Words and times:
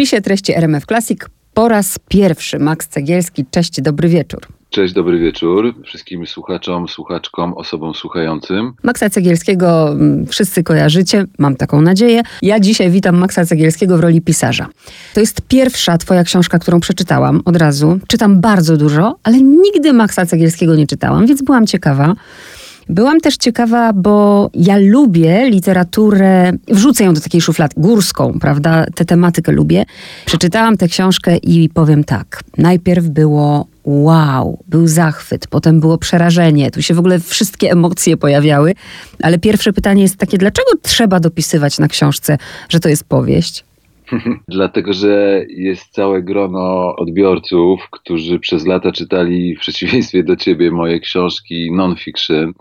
spisie 0.00 0.20
treści 0.20 0.56
RMF 0.56 0.86
Classic 0.86 1.20
po 1.54 1.68
raz 1.68 1.98
pierwszy 2.08 2.58
Max 2.58 2.88
Cegielski. 2.88 3.44
Cześć, 3.50 3.80
dobry 3.80 4.08
wieczór. 4.08 4.40
Cześć, 4.70 4.94
dobry 4.94 5.18
wieczór 5.18 5.74
wszystkim 5.84 6.26
słuchaczom, 6.26 6.88
słuchaczkom, 6.88 7.54
osobom 7.54 7.94
słuchającym. 7.94 8.72
Maxa 8.82 9.10
Cegielskiego 9.10 9.92
mm, 9.92 10.26
wszyscy 10.26 10.62
kojarzycie, 10.62 11.24
mam 11.38 11.56
taką 11.56 11.82
nadzieję. 11.82 12.22
Ja 12.42 12.60
dzisiaj 12.60 12.90
witam 12.90 13.18
Maxa 13.18 13.44
Cegielskiego 13.44 13.96
w 13.96 14.00
roli 14.00 14.20
pisarza. 14.20 14.66
To 15.14 15.20
jest 15.20 15.40
pierwsza 15.48 15.98
twoja 15.98 16.24
książka, 16.24 16.58
którą 16.58 16.80
przeczytałam 16.80 17.42
od 17.44 17.56
razu. 17.56 17.98
Czytam 18.08 18.40
bardzo 18.40 18.76
dużo, 18.76 19.16
ale 19.22 19.40
nigdy 19.40 19.92
Maxa 19.92 20.26
Cegielskiego 20.26 20.76
nie 20.76 20.86
czytałam, 20.86 21.26
więc 21.26 21.42
byłam 21.42 21.66
ciekawa. 21.66 22.14
Byłam 22.90 23.20
też 23.20 23.36
ciekawa, 23.36 23.92
bo 23.92 24.50
ja 24.54 24.76
lubię 24.78 25.50
literaturę, 25.50 26.52
wrzucę 26.68 27.04
ją 27.04 27.14
do 27.14 27.20
takiej 27.20 27.40
szufladki, 27.40 27.80
górską, 27.80 28.38
prawda? 28.40 28.86
Tę 28.94 29.04
tematykę 29.04 29.52
lubię. 29.52 29.84
Przeczytałam 30.26 30.76
tę 30.76 30.88
książkę 30.88 31.36
i 31.36 31.68
powiem 31.68 32.04
tak. 32.04 32.42
Najpierw 32.58 33.04
było 33.04 33.66
wow, 33.84 34.58
był 34.68 34.86
zachwyt, 34.86 35.46
potem 35.46 35.80
było 35.80 35.98
przerażenie, 35.98 36.70
tu 36.70 36.82
się 36.82 36.94
w 36.94 36.98
ogóle 36.98 37.20
wszystkie 37.20 37.70
emocje 37.70 38.16
pojawiały, 38.16 38.74
ale 39.22 39.38
pierwsze 39.38 39.72
pytanie 39.72 40.02
jest 40.02 40.16
takie, 40.16 40.38
dlaczego 40.38 40.70
trzeba 40.82 41.20
dopisywać 41.20 41.78
na 41.78 41.88
książce, 41.88 42.38
że 42.68 42.80
to 42.80 42.88
jest 42.88 43.04
powieść? 43.04 43.64
Dlatego, 44.48 44.92
że 44.92 45.44
jest 45.48 45.92
całe 45.92 46.22
grono 46.22 46.96
odbiorców, 46.96 47.88
którzy 47.90 48.38
przez 48.38 48.66
lata 48.66 48.92
czytali 48.92 49.56
w 49.56 49.60
przeciwieństwie 49.60 50.24
do 50.24 50.36
ciebie 50.36 50.70
moje 50.70 51.00
książki 51.00 51.72
non-fiction 51.72 52.52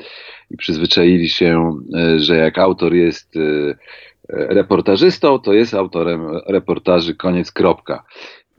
i 0.51 0.57
przyzwyczaili 0.57 1.29
się, 1.29 1.79
e, 1.97 2.19
że 2.19 2.35
jak 2.35 2.57
autor 2.57 2.93
jest 2.93 3.35
e, 3.35 3.75
reportażystą, 4.29 5.39
to 5.39 5.53
jest 5.53 5.73
autorem 5.73 6.21
reportaży, 6.47 7.15
koniec, 7.15 7.51
kropka. 7.51 8.03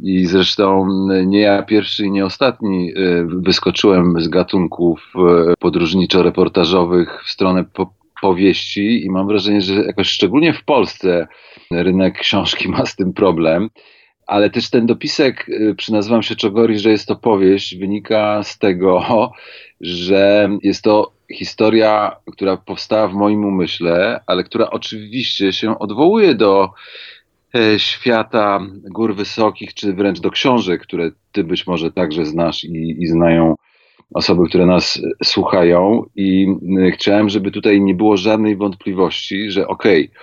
I 0.03 0.27
zresztą 0.27 0.89
nie 1.27 1.41
ja 1.41 1.63
pierwszy 1.63 2.07
i 2.07 2.11
nie 2.11 2.25
ostatni 2.25 2.93
e, 2.97 3.27
wyskoczyłem 3.27 4.21
z 4.21 4.29
gatunków 4.29 5.13
podróżniczo-reportażowych 5.61 7.23
w 7.25 7.31
stronę 7.31 7.65
po 7.65 8.00
powieści 8.21 9.05
i 9.05 9.11
mam 9.11 9.27
wrażenie, 9.27 9.61
że 9.61 9.75
jakoś 9.75 10.09
szczególnie 10.09 10.53
w 10.53 10.65
Polsce 10.65 11.27
rynek 11.71 12.19
książki 12.19 12.69
ma 12.69 12.87
z 12.87 12.97
tym 12.97 13.13
problem. 13.13 13.71
Ale 14.27 14.51
też 14.51 14.71
ten 14.71 14.87
dopisek, 14.87 15.49
y, 15.49 15.75
przynazywam 15.75 16.23
się 16.23 16.37
Czogori, 16.37 16.79
że 16.79 16.91
jest 16.91 17.09
to 17.09 17.17
powieść, 17.17 17.77
wynika 17.77 18.43
z 18.43 18.59
tego, 18.59 19.03
że 19.81 20.49
jest 20.63 20.83
to 20.83 21.13
historia, 21.33 22.17
która 22.33 22.57
powstała 22.57 23.09
w 23.09 23.15
moim 23.15 23.45
umyśle, 23.45 24.21
ale 24.27 24.45
która 24.45 24.71
oczywiście 24.71 25.53
się 25.53 25.79
odwołuje 25.79 26.35
do 26.35 26.71
e, 27.55 27.79
świata 27.79 28.61
gór 28.91 29.15
wysokich, 29.15 29.75
czy 29.75 29.93
wręcz 29.93 30.21
do 30.21 30.31
książek, 30.31 30.83
które 30.83 31.11
ty 31.33 31.45
być 31.45 31.67
może 31.67 31.93
także 31.93 32.27
znasz 32.27 32.65
i, 32.65 32.97
i 32.99 33.07
znają 33.07 33.55
osoby, 34.15 34.49
które 34.49 34.67
nas 34.67 35.01
słuchają. 35.25 36.05
I 36.17 36.47
y, 36.79 36.91
chciałem, 36.91 37.29
żeby 37.29 37.51
tutaj 37.51 37.81
nie 37.81 37.95
było 37.95 38.17
żadnej 38.17 38.57
wątpliwości, 38.57 39.51
że 39.51 39.69
okej, 39.69 40.05
okay, 40.05 40.21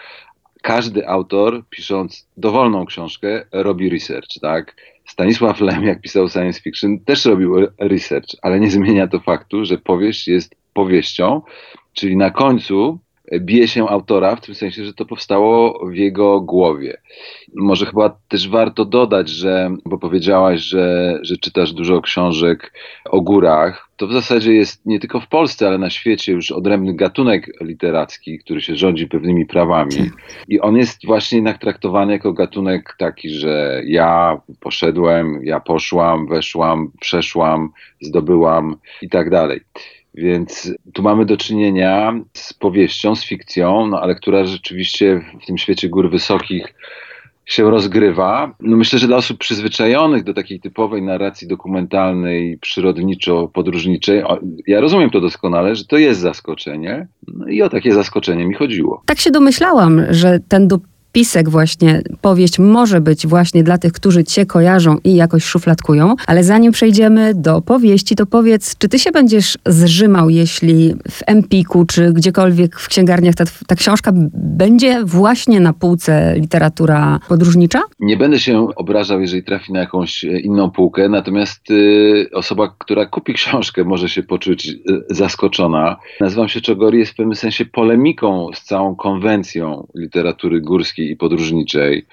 każdy 0.62 1.08
autor, 1.08 1.64
pisząc 1.70 2.28
dowolną 2.38 2.86
książkę, 2.86 3.46
robi 3.52 3.90
research, 3.90 4.40
tak? 4.42 4.76
Stanisław 5.06 5.62
Lem, 5.62 5.84
jak 5.84 6.02
pisał 6.02 6.30
science 6.30 6.62
fiction, 6.62 7.00
też 7.00 7.26
robił 7.26 7.56
research, 7.80 8.30
ale 8.42 8.60
nie 8.60 8.72
zmienia 8.72 9.08
to 9.08 9.20
faktu, 9.20 9.66
że 9.66 9.78
powieść 9.78 10.28
jest 10.28 10.56
powieścią, 10.74 11.42
czyli 11.94 12.18
na 12.18 12.32
końcu 12.32 13.00
bije 13.40 13.68
się 13.68 13.90
autora, 13.90 14.36
w 14.36 14.42
tym 14.42 14.56
sensie, 14.56 14.86
że 14.86 14.94
to 14.94 15.06
powstało 15.06 15.88
w 15.90 15.96
jego 15.96 16.42
głowie. 16.42 16.98
Może 17.56 17.86
chyba 17.86 18.18
też 18.28 18.50
warto 18.50 18.86
dodać, 18.86 19.30
że, 19.30 19.70
bo 19.86 19.98
powiedziałaś, 19.98 20.62
że, 20.62 21.20
że 21.22 21.38
czytasz 21.38 21.74
dużo 21.74 22.02
książek 22.02 22.74
o 23.06 23.22
górach, 23.22 23.88
to 23.98 24.08
w 24.08 24.14
zasadzie 24.14 24.54
jest 24.54 24.86
nie 24.86 25.00
tylko 25.00 25.20
w 25.20 25.28
Polsce, 25.28 25.68
ale 25.68 25.78
na 25.78 25.90
świecie 25.90 26.32
już 26.32 26.52
odrębny 26.52 26.94
gatunek 26.94 27.50
literacki, 27.62 28.40
który 28.40 28.62
się 28.62 28.76
rządzi 28.76 29.08
pewnymi 29.08 29.46
prawami. 29.46 29.92
Tak. 29.92 30.44
I 30.48 30.60
on 30.60 30.78
jest 30.78 31.06
właśnie 31.06 31.38
jednak 31.38 31.58
traktowany 31.58 32.14
jako 32.14 32.34
gatunek 32.34 32.96
taki, 33.00 33.30
że 33.30 33.82
ja 33.86 34.42
poszedłem, 34.60 35.40
ja 35.44 35.60
poszłam, 35.60 36.28
weszłam, 36.28 36.92
przeszłam, 37.00 37.70
zdobyłam 38.02 38.76
i 39.02 39.10
tak 39.10 39.30
dalej. 39.30 39.62
Więc 40.18 40.74
tu 40.94 41.04
mamy 41.04 41.26
do 41.26 41.38
czynienia 41.38 42.14
z 42.34 42.54
powieścią, 42.54 43.16
z 43.16 43.26
fikcją, 43.26 43.88
no 43.88 44.02
ale 44.02 44.16
która 44.16 44.46
rzeczywiście 44.46 45.22
w 45.44 45.46
tym 45.46 45.58
świecie 45.58 45.90
gór 45.90 46.12
wysokich 46.12 46.74
się 47.46 47.72
rozgrywa. 47.72 48.56
No 48.60 48.78
myślę, 48.78 49.00
że 49.00 49.08
dla 49.08 49.18
osób 49.18 49.38
przyzwyczajonych 49.38 50.24
do 50.24 50.34
takiej 50.34 50.60
typowej 50.60 51.02
narracji 51.02 51.48
dokumentalnej, 51.48 52.58
przyrodniczo-podróżniczej, 52.58 54.24
ja 54.68 54.82
rozumiem 54.82 55.10
to 55.10 55.22
doskonale, 55.22 55.76
że 55.76 55.86
to 55.86 55.98
jest 55.98 56.20
zaskoczenie. 56.20 57.08
No 57.28 57.48
i 57.48 57.62
o 57.62 57.70
takie 57.70 57.94
zaskoczenie 57.94 58.48
mi 58.48 58.54
chodziło. 58.54 59.02
Tak 59.06 59.20
się 59.20 59.32
domyślałam, 59.32 60.02
że 60.10 60.40
ten 60.48 60.68
do 60.68 60.80
spisek 61.10 61.50
właśnie, 61.50 62.02
powieść 62.22 62.60
może 62.60 63.02
być 63.02 63.28
właśnie 63.28 63.64
dla 63.64 63.78
tych, 63.78 63.92
którzy 63.92 64.24
cię 64.24 64.46
kojarzą 64.46 64.98
i 65.04 65.16
jakoś 65.16 65.44
szufladkują, 65.44 66.16
ale 66.28 66.44
zanim 66.44 66.72
przejdziemy 66.72 67.34
do 67.36 67.62
powieści, 67.62 68.16
to 68.16 68.26
powiedz, 68.26 68.78
czy 68.78 68.90
ty 68.90 69.00
się 69.00 69.12
będziesz 69.12 69.58
zrzymał, 69.66 70.30
jeśli 70.30 70.94
w 71.12 71.24
Empiku, 71.26 71.86
czy 71.86 72.14
gdziekolwiek 72.14 72.80
w 72.80 72.88
księgarniach 72.88 73.36
ta, 73.36 73.44
ta 73.68 73.76
książka 73.76 74.12
będzie 74.34 75.04
właśnie 75.06 75.60
na 75.60 75.74
półce 75.74 76.36
literatura 76.38 77.20
podróżnicza? 77.30 77.82
Nie 78.00 78.18
będę 78.18 78.40
się 78.40 78.68
obrażał, 78.76 79.22
jeżeli 79.22 79.44
trafi 79.44 79.74
na 79.74 79.80
jakąś 79.80 80.24
inną 80.24 80.72
półkę, 80.72 81.10
natomiast 81.10 81.72
y, 81.72 82.30
osoba, 82.34 82.76
która 82.78 83.06
kupi 83.06 83.34
książkę, 83.34 83.84
może 83.84 84.10
się 84.10 84.24
poczuć 84.24 84.68
y, 84.68 84.78
zaskoczona. 85.10 85.98
Nazywam 86.20 86.50
się 86.50 86.62
Czogori, 86.62 87.00
jest 87.00 87.12
w 87.12 87.16
pewnym 87.16 87.36
sensie 87.36 87.66
polemiką 87.66 88.50
z 88.54 88.64
całą 88.64 88.96
konwencją 88.96 89.88
literatury 89.96 90.62
górskiej 90.62 91.07
i 91.12 91.16
podróżniczej. 91.16 92.06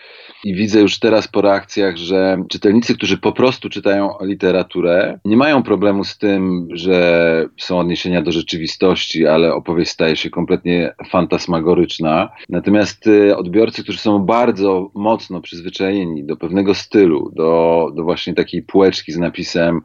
I 0.44 0.54
widzę 0.54 0.80
już 0.80 0.98
teraz 0.98 1.28
po 1.28 1.40
reakcjach, 1.40 1.96
że 1.96 2.36
czytelnicy, 2.48 2.94
którzy 2.94 3.18
po 3.18 3.32
prostu 3.32 3.68
czytają 3.68 4.14
literaturę, 4.20 5.18
nie 5.24 5.36
mają 5.36 5.62
problemu 5.62 6.04
z 6.04 6.18
tym, 6.18 6.68
że 6.72 7.48
są 7.58 7.78
odniesienia 7.78 8.22
do 8.22 8.32
rzeczywistości, 8.32 9.26
ale 9.26 9.54
opowieść 9.54 9.90
staje 9.90 10.16
się 10.16 10.30
kompletnie 10.30 10.94
fantasmagoryczna. 11.10 12.28
Natomiast 12.48 13.06
y, 13.06 13.36
odbiorcy, 13.36 13.82
którzy 13.82 13.98
są 13.98 14.18
bardzo 14.18 14.90
mocno 14.94 15.40
przyzwyczajeni 15.40 16.24
do 16.24 16.36
pewnego 16.36 16.74
stylu, 16.74 17.30
do, 17.34 17.90
do 17.94 18.02
właśnie 18.02 18.34
takiej 18.34 18.62
półeczki 18.62 19.12
z 19.12 19.18
napisem 19.18 19.80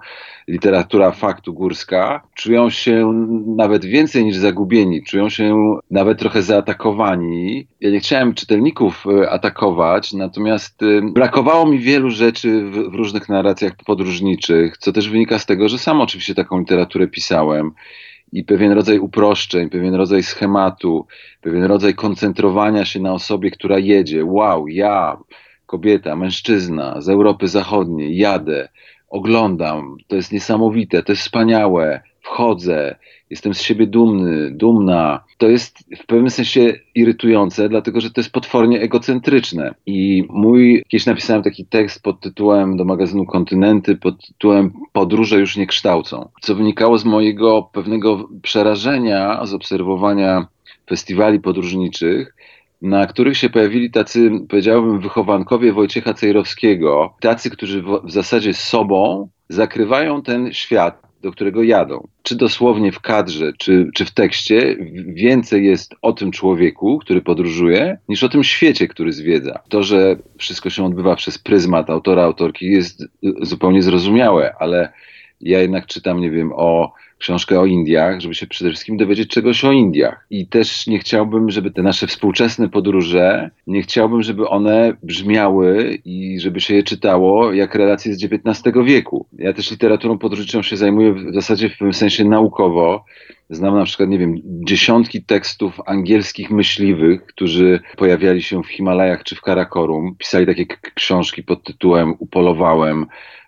literatura 0.50 1.12
faktu 1.12 1.54
górska, 1.54 2.22
czują 2.36 2.70
się 2.70 3.14
nawet 3.58 3.86
więcej 3.86 4.26
niż 4.26 4.36
zagubieni, 4.36 5.04
czują 5.04 5.30
się 5.30 5.76
nawet 5.92 6.20
trochę 6.20 6.42
zaatakowani. 6.44 7.68
Ja 7.82 7.90
nie 7.90 8.00
chciałem 8.00 8.34
czytelników 8.34 9.06
y, 9.06 9.30
atakować, 9.30 10.14
natomiast 10.14 10.82
y, 10.82 11.02
brakowało 11.14 11.66
mi 11.66 11.80
wielu 11.80 12.10
rzeczy 12.10 12.64
w 12.72 12.96
różnych 12.96 13.30
narracjach 13.30 13.74
podróżniczych, 13.86 14.78
co 14.78 14.92
też 14.92 15.10
wynika 15.10 15.40
z 15.40 15.46
tego, 15.46 15.70
że 15.70 15.78
sam 15.78 16.02
oczywiście 16.02 16.36
taką 16.36 16.60
literaturę 16.60 17.08
pisałem 17.08 17.72
i 18.32 18.44
pewien 18.44 18.72
rodzaj 18.72 19.00
uproszczeń, 19.00 19.70
pewien 19.70 19.96
rodzaj 19.96 20.24
schematu, 20.24 21.08
pewien 21.42 21.64
rodzaj 21.64 21.94
koncentrowania 21.94 22.86
się 22.86 23.00
na 23.00 23.14
osobie, 23.14 23.52
która 23.52 23.80
jedzie. 23.80 24.26
Wow, 24.26 24.68
ja, 24.68 25.18
kobieta, 25.66 26.16
mężczyzna 26.16 27.02
z 27.02 27.10
Europy 27.10 27.48
Zachodniej, 27.48 28.18
jadę, 28.18 28.70
oglądam, 29.10 29.98
to 30.08 30.16
jest 30.16 30.32
niesamowite, 30.32 31.04
to 31.04 31.12
jest 31.12 31.22
wspaniałe, 31.22 32.02
wchodzę, 32.22 32.96
jestem 33.30 33.54
z 33.54 33.62
siebie 33.62 33.88
dumny, 33.88 34.52
dumna. 34.52 35.24
To 35.38 35.50
jest 35.50 35.80
w 36.04 36.06
pewnym 36.06 36.30
sensie 36.30 36.74
irytujące, 36.96 37.70
dlatego 37.70 38.02
że 38.02 38.12
to 38.12 38.22
jest 38.22 38.32
potwornie 38.32 38.82
egocentryczne. 38.82 39.76
I 39.86 40.24
mój, 40.30 40.84
kiedyś 40.88 41.06
napisałem 41.06 41.44
taki 41.44 41.66
tekst 41.66 42.04
pod 42.04 42.20
tytułem 42.20 42.78
do 42.78 42.86
magazynu 42.86 43.26
Kontynenty, 43.26 43.96
pod 43.96 44.28
tytułem 44.28 44.74
Podróże 44.94 45.40
już 45.40 45.58
nie 45.58 45.68
kształcą, 45.68 46.30
co 46.42 46.56
wynikało 46.56 46.98
z 46.98 47.06
mojego 47.06 47.70
pewnego 47.74 48.30
przerażenia, 48.42 49.46
z 49.46 49.54
obserwowania 49.54 50.48
festiwali 50.90 51.40
podróżniczych, 51.40 52.36
na 52.82 53.08
których 53.08 53.38
się 53.38 53.50
pojawili 53.50 53.92
tacy, 53.92 54.32
powiedziałbym, 54.50 55.00
wychowankowie 55.00 55.74
Wojciecha 55.74 56.14
Cejrowskiego, 56.14 57.14
tacy, 57.22 57.50
którzy 57.50 57.82
w, 57.82 58.02
w 58.04 58.12
zasadzie 58.12 58.54
sobą 58.54 59.30
zakrywają 59.50 60.22
ten 60.22 60.54
świat, 60.54 61.02
do 61.22 61.32
którego 61.32 61.64
jadą. 61.64 62.08
Czy 62.24 62.36
dosłownie 62.36 62.92
w 62.92 63.00
kadrze, 63.00 63.54
czy, 63.58 63.90
czy 63.96 64.06
w 64.06 64.12
tekście, 64.12 64.76
więcej 65.06 65.66
jest 65.66 65.96
o 66.02 66.14
tym 66.14 66.32
człowieku, 66.32 67.00
który 67.00 67.22
podróżuje, 67.22 67.98
niż 68.10 68.24
o 68.24 68.30
tym 68.30 68.44
świecie, 68.44 68.88
który 68.88 69.14
zwiedza. 69.14 69.60
To, 69.70 69.84
że 69.84 70.16
wszystko 70.38 70.70
się 70.70 70.86
odbywa 70.86 71.16
przez 71.16 71.38
pryzmat 71.38 71.90
autora, 71.90 72.24
autorki 72.24 72.66
jest 72.66 73.04
zupełnie 73.42 73.82
zrozumiałe, 73.82 74.54
ale 74.60 74.94
Ja 75.42 75.60
jednak 75.60 75.86
czytam, 75.86 76.22
nie 76.22 76.32
wiem, 76.32 76.52
o 76.56 76.94
książkę 77.20 77.60
o 77.60 77.66
Indiach, 77.66 78.22
żeby 78.22 78.36
się 78.36 78.48
przede 78.48 78.70
wszystkim 78.70 78.98
dowiedzieć 78.98 79.30
czegoś 79.30 79.66
o 79.66 79.72
Indiach. 79.72 80.26
I 80.30 80.48
też 80.48 80.88
nie 80.88 81.00
chciałbym, 81.00 81.50
żeby 81.50 81.72
te 81.72 81.82
nasze 81.82 82.08
współczesne 82.08 82.70
podróże, 82.70 83.50
nie 83.68 83.82
chciałbym, 83.82 84.24
żeby 84.24 84.48
one 84.48 84.94
brzmiały 85.04 86.00
i 86.06 86.40
żeby 86.40 86.62
się 86.62 86.76
je 86.76 86.84
czytało 86.84 87.54
jak 87.54 87.76
relacje 87.76 88.14
z 88.14 88.24
XIX 88.24 88.76
wieku. 88.86 89.26
Ja 89.38 89.54
też 89.54 89.72
literaturą 89.72 90.18
podróżniczą 90.18 90.62
się 90.62 90.78
zajmuję 90.78 91.14
w 91.14 91.34
zasadzie 91.34 91.70
w 91.70 91.72
pewnym 91.72 91.94
sensie 91.94 92.26
naukowo. 92.26 93.06
Znam 93.50 93.76
na 93.76 93.86
przykład, 93.86 94.10
nie 94.10 94.20
wiem, 94.20 94.36
dziesiątki 94.46 95.24
tekstów 95.24 95.82
angielskich 95.86 96.52
myśliwych, 96.52 97.26
którzy 97.26 97.80
pojawiali 97.98 98.44
się 98.44 98.64
w 98.64 98.68
Himalajach 98.68 99.24
czy 99.24 99.36
w 99.36 99.42
Karakorum. 99.42 100.16
Pisali 100.18 100.46
takie 100.46 100.66
książki 100.96 101.44
pod 101.44 101.64
tytułem 101.64 102.14
Upolowałem, 102.20 103.06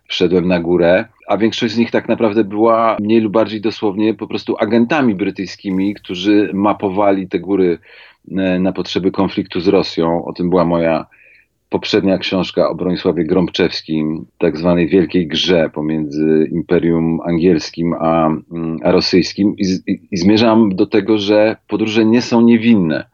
wszedłem 0.07 0.47
na 0.47 0.59
górę, 0.59 1.06
a 1.31 1.38
większość 1.38 1.74
z 1.74 1.78
nich 1.78 1.92
tak 1.92 2.07
naprawdę 2.07 2.44
była 2.44 2.98
mniej 3.00 3.22
lub 3.22 3.33
bardziej 3.33 3.62
dosłownie 3.62 4.13
po 4.13 4.28
prostu 4.28 4.56
agentami 4.60 5.16
brytyjskimi, 5.16 5.94
którzy 5.94 6.51
mapowali 6.54 7.28
te 7.28 7.39
góry 7.39 7.80
e, 8.31 8.60
na 8.60 8.72
potrzeby 8.72 9.12
konfliktu 9.12 9.60
z 9.60 9.68
Rosją. 9.68 10.25
O 10.25 10.33
tym 10.33 10.50
była 10.50 10.66
moja 10.66 11.06
poprzednia 11.69 12.18
książka 12.18 12.69
o 12.69 12.75
Bronisławie 12.75 13.25
Grąbczewskim, 13.25 14.25
tak 14.38 14.57
zwanej 14.57 14.88
wielkiej 14.88 15.28
grze 15.28 15.69
pomiędzy 15.74 16.50
Imperium 16.51 17.19
Angielskim 17.25 17.94
a, 17.94 18.28
mm, 18.28 18.78
a 18.83 18.92
rosyjskim. 18.92 19.56
I, 19.57 19.92
i, 19.92 20.00
I 20.12 20.18
zmierzam 20.18 20.75
do 20.75 20.86
tego, 20.86 21.18
że 21.18 21.57
podróże 21.68 22.06
nie 22.06 22.22
są 22.22 22.42
niewinne 22.42 23.06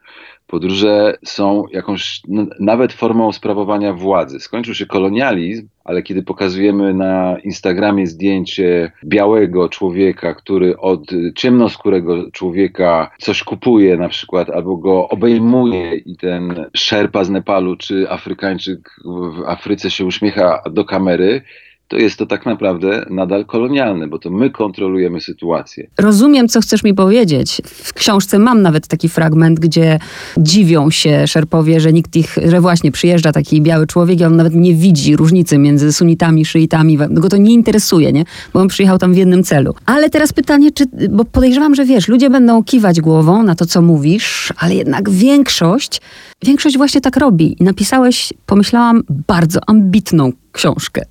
Podróże 0.47 1.17
są 1.25 1.63
jakąś 1.71 2.21
nawet 2.59 2.93
formą 2.93 3.31
sprawowania 3.31 3.93
władzy. 3.93 4.39
Skończył 4.39 4.73
się 4.73 4.85
kolonializm, 4.85 5.67
ale 5.83 6.03
kiedy 6.03 6.23
pokazujemy 6.23 6.93
na 6.93 7.37
Instagramie 7.43 8.07
zdjęcie 8.07 8.91
białego 9.05 9.69
człowieka, 9.69 10.33
który 10.33 10.77
od 10.77 11.11
ciemnoskórego 11.35 12.31
człowieka 12.31 13.11
coś 13.19 13.43
kupuje 13.43 13.97
na 13.97 14.09
przykład, 14.09 14.49
albo 14.49 14.77
go 14.77 15.09
obejmuje 15.09 15.95
i 15.95 16.17
ten 16.17 16.65
szerpa 16.75 17.23
z 17.23 17.29
Nepalu 17.29 17.75
czy 17.75 18.09
Afrykańczyk 18.09 18.95
w 19.05 19.43
Afryce 19.47 19.91
się 19.91 20.05
uśmiecha 20.05 20.61
do 20.71 20.85
kamery, 20.85 21.41
to 21.87 21.97
jest 21.97 22.17
to 22.17 22.25
tak 22.25 22.45
naprawdę 22.45 23.05
nadal 23.09 23.45
kolonialne, 23.45 24.07
bo 24.07 24.19
to 24.19 24.29
my 24.29 24.49
kontrolujemy 24.49 25.21
sytuację. 25.21 25.87
Rozumiem, 25.97 26.47
co 26.47 26.61
chcesz 26.61 26.83
mi 26.83 26.93
powiedzieć. 26.93 27.61
W 27.65 27.93
książce 27.93 28.39
mam 28.39 28.61
nawet 28.61 28.87
taki 28.87 29.09
fragment, 29.09 29.59
gdzie 29.59 29.99
dziwią 30.37 30.91
się 30.91 31.27
szerpowie, 31.27 31.79
że 31.79 31.93
nikt 31.93 32.15
ich, 32.15 32.35
że 32.45 32.61
właśnie 32.61 32.91
przyjeżdża 32.91 33.31
taki 33.31 33.61
biały 33.61 33.87
człowiek 33.87 34.19
i 34.19 34.23
on 34.23 34.35
nawet 34.35 34.55
nie 34.55 34.73
widzi 34.73 35.15
różnicy 35.15 35.57
między 35.57 35.93
sunitami, 35.93 36.45
szyitami, 36.45 36.97
go 37.09 37.29
to 37.29 37.37
nie 37.37 37.53
interesuje, 37.53 38.13
nie? 38.13 38.23
Bo 38.53 38.59
on 38.59 38.67
przyjechał 38.67 38.97
tam 38.97 39.13
w 39.13 39.17
jednym 39.17 39.43
celu. 39.43 39.75
Ale 39.85 40.09
teraz 40.09 40.33
pytanie, 40.33 40.71
czy, 40.71 40.85
bo 41.09 41.25
podejrzewam, 41.25 41.75
że 41.75 41.85
wiesz, 41.85 42.07
ludzie 42.07 42.29
będą 42.29 42.63
kiwać 42.63 43.01
głową 43.01 43.43
na 43.43 43.55
to, 43.55 43.65
co 43.65 43.81
mówisz, 43.81 44.53
ale 44.57 44.75
jednak 44.75 45.09
większość, 45.09 46.01
większość 46.43 46.77
właśnie 46.77 47.01
tak 47.01 47.17
robi. 47.17 47.55
I 47.59 47.63
napisałeś, 47.63 48.33
pomyślałam, 48.45 49.03
bardzo 49.27 49.59
ambitną 49.67 50.31
książkę 50.57 51.01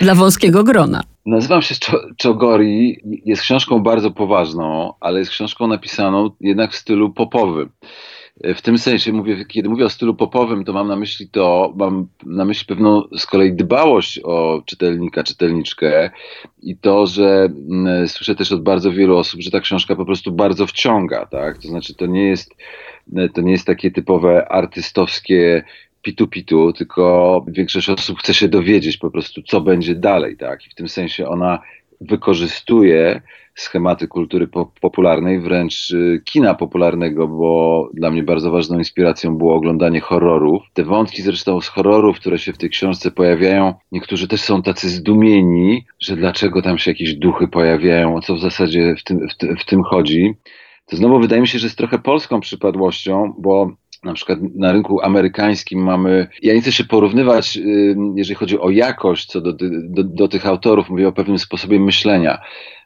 dla 0.00 0.14
wąskiego 0.14 0.64
grona. 0.64 1.02
Nazywam 1.26 1.62
się 1.62 1.74
Czogori. 2.16 3.00
Jest 3.24 3.42
książką 3.42 3.82
bardzo 3.82 4.10
poważną, 4.10 4.94
ale 5.00 5.18
jest 5.18 5.30
książką 5.30 5.66
napisaną 5.66 6.30
jednak 6.40 6.72
w 6.72 6.76
stylu 6.76 7.10
popowym. 7.10 7.68
W 8.56 8.62
tym 8.62 8.78
sensie 8.78 9.12
mówię, 9.12 9.44
kiedy 9.44 9.68
mówię 9.68 9.84
o 9.84 9.90
stylu 9.90 10.14
popowym, 10.14 10.64
to 10.64 10.72
mam 10.72 10.88
na 10.88 10.96
myśli 10.96 11.28
to, 11.28 11.72
mam 11.76 12.06
na 12.26 12.44
myśli 12.44 12.66
pewną 12.66 13.02
z 13.18 13.26
kolei 13.26 13.52
dbałość 13.52 14.20
o 14.24 14.62
czytelnika, 14.66 15.22
czytelniczkę 15.22 16.10
i 16.62 16.76
to, 16.76 17.06
że 17.06 17.48
mm, 17.70 18.08
słyszę 18.08 18.34
też 18.34 18.52
od 18.52 18.62
bardzo 18.62 18.92
wielu 18.92 19.16
osób, 19.16 19.40
że 19.40 19.50
ta 19.50 19.60
książka 19.60 19.96
po 19.96 20.04
prostu 20.04 20.32
bardzo 20.32 20.66
wciąga, 20.66 21.26
tak? 21.26 21.58
To 21.58 21.68
znaczy 21.68 21.94
to 21.94 22.06
nie 22.06 22.24
jest, 22.24 22.54
to 23.34 23.40
nie 23.40 23.52
jest 23.52 23.66
takie 23.66 23.90
typowe 23.90 24.48
artystowskie 24.48 25.64
pitu-pitu, 26.02 26.72
tylko 26.72 27.44
większość 27.48 27.88
osób 27.88 28.18
chce 28.18 28.34
się 28.34 28.48
dowiedzieć 28.48 28.96
po 28.96 29.10
prostu, 29.10 29.42
co 29.42 29.60
będzie 29.60 29.94
dalej, 29.94 30.36
tak? 30.36 30.66
I 30.66 30.70
w 30.70 30.74
tym 30.74 30.88
sensie 30.88 31.28
ona 31.28 31.58
wykorzystuje 32.00 33.22
schematy 33.54 34.08
kultury 34.08 34.48
po 34.48 34.72
popularnej, 34.80 35.40
wręcz 35.40 35.90
y, 35.90 36.22
kina 36.24 36.54
popularnego, 36.54 37.28
bo 37.28 37.90
dla 37.94 38.10
mnie 38.10 38.22
bardzo 38.22 38.50
ważną 38.50 38.78
inspiracją 38.78 39.36
było 39.36 39.54
oglądanie 39.54 40.00
horrorów. 40.00 40.62
Te 40.72 40.84
wątki 40.84 41.22
zresztą 41.22 41.60
z 41.60 41.68
horrorów, 41.68 42.16
które 42.20 42.38
się 42.38 42.52
w 42.52 42.58
tej 42.58 42.70
książce 42.70 43.10
pojawiają, 43.10 43.74
niektórzy 43.92 44.28
też 44.28 44.40
są 44.40 44.62
tacy 44.62 44.88
zdumieni, 44.88 45.84
że 46.00 46.16
dlaczego 46.16 46.62
tam 46.62 46.78
się 46.78 46.90
jakieś 46.90 47.14
duchy 47.14 47.48
pojawiają, 47.48 48.16
o 48.16 48.20
co 48.20 48.34
w 48.34 48.40
zasadzie 48.40 48.94
w 48.98 49.04
tym, 49.04 49.28
w, 49.28 49.60
w 49.60 49.64
tym 49.64 49.82
chodzi. 49.82 50.34
To 50.86 50.96
znowu 50.96 51.20
wydaje 51.20 51.40
mi 51.40 51.48
się, 51.48 51.58
że 51.58 51.66
jest 51.66 51.78
trochę 51.78 51.98
polską 51.98 52.40
przypadłością, 52.40 53.34
bo 53.38 53.70
na 54.04 54.14
przykład 54.14 54.38
na 54.54 54.72
rynku 54.72 55.00
amerykańskim 55.02 55.82
mamy, 55.82 56.28
ja 56.42 56.54
nie 56.54 56.60
chcę 56.60 56.72
się 56.72 56.84
porównywać, 56.84 57.58
jeżeli 58.14 58.34
chodzi 58.34 58.58
o 58.58 58.70
jakość 58.70 59.26
co 59.26 59.40
do, 59.40 59.52
do, 59.52 60.04
do 60.04 60.28
tych 60.28 60.46
autorów, 60.46 60.90
mówię 60.90 61.08
o 61.08 61.12
pewnym 61.12 61.38
sposobie 61.38 61.80
myślenia. 61.80 62.38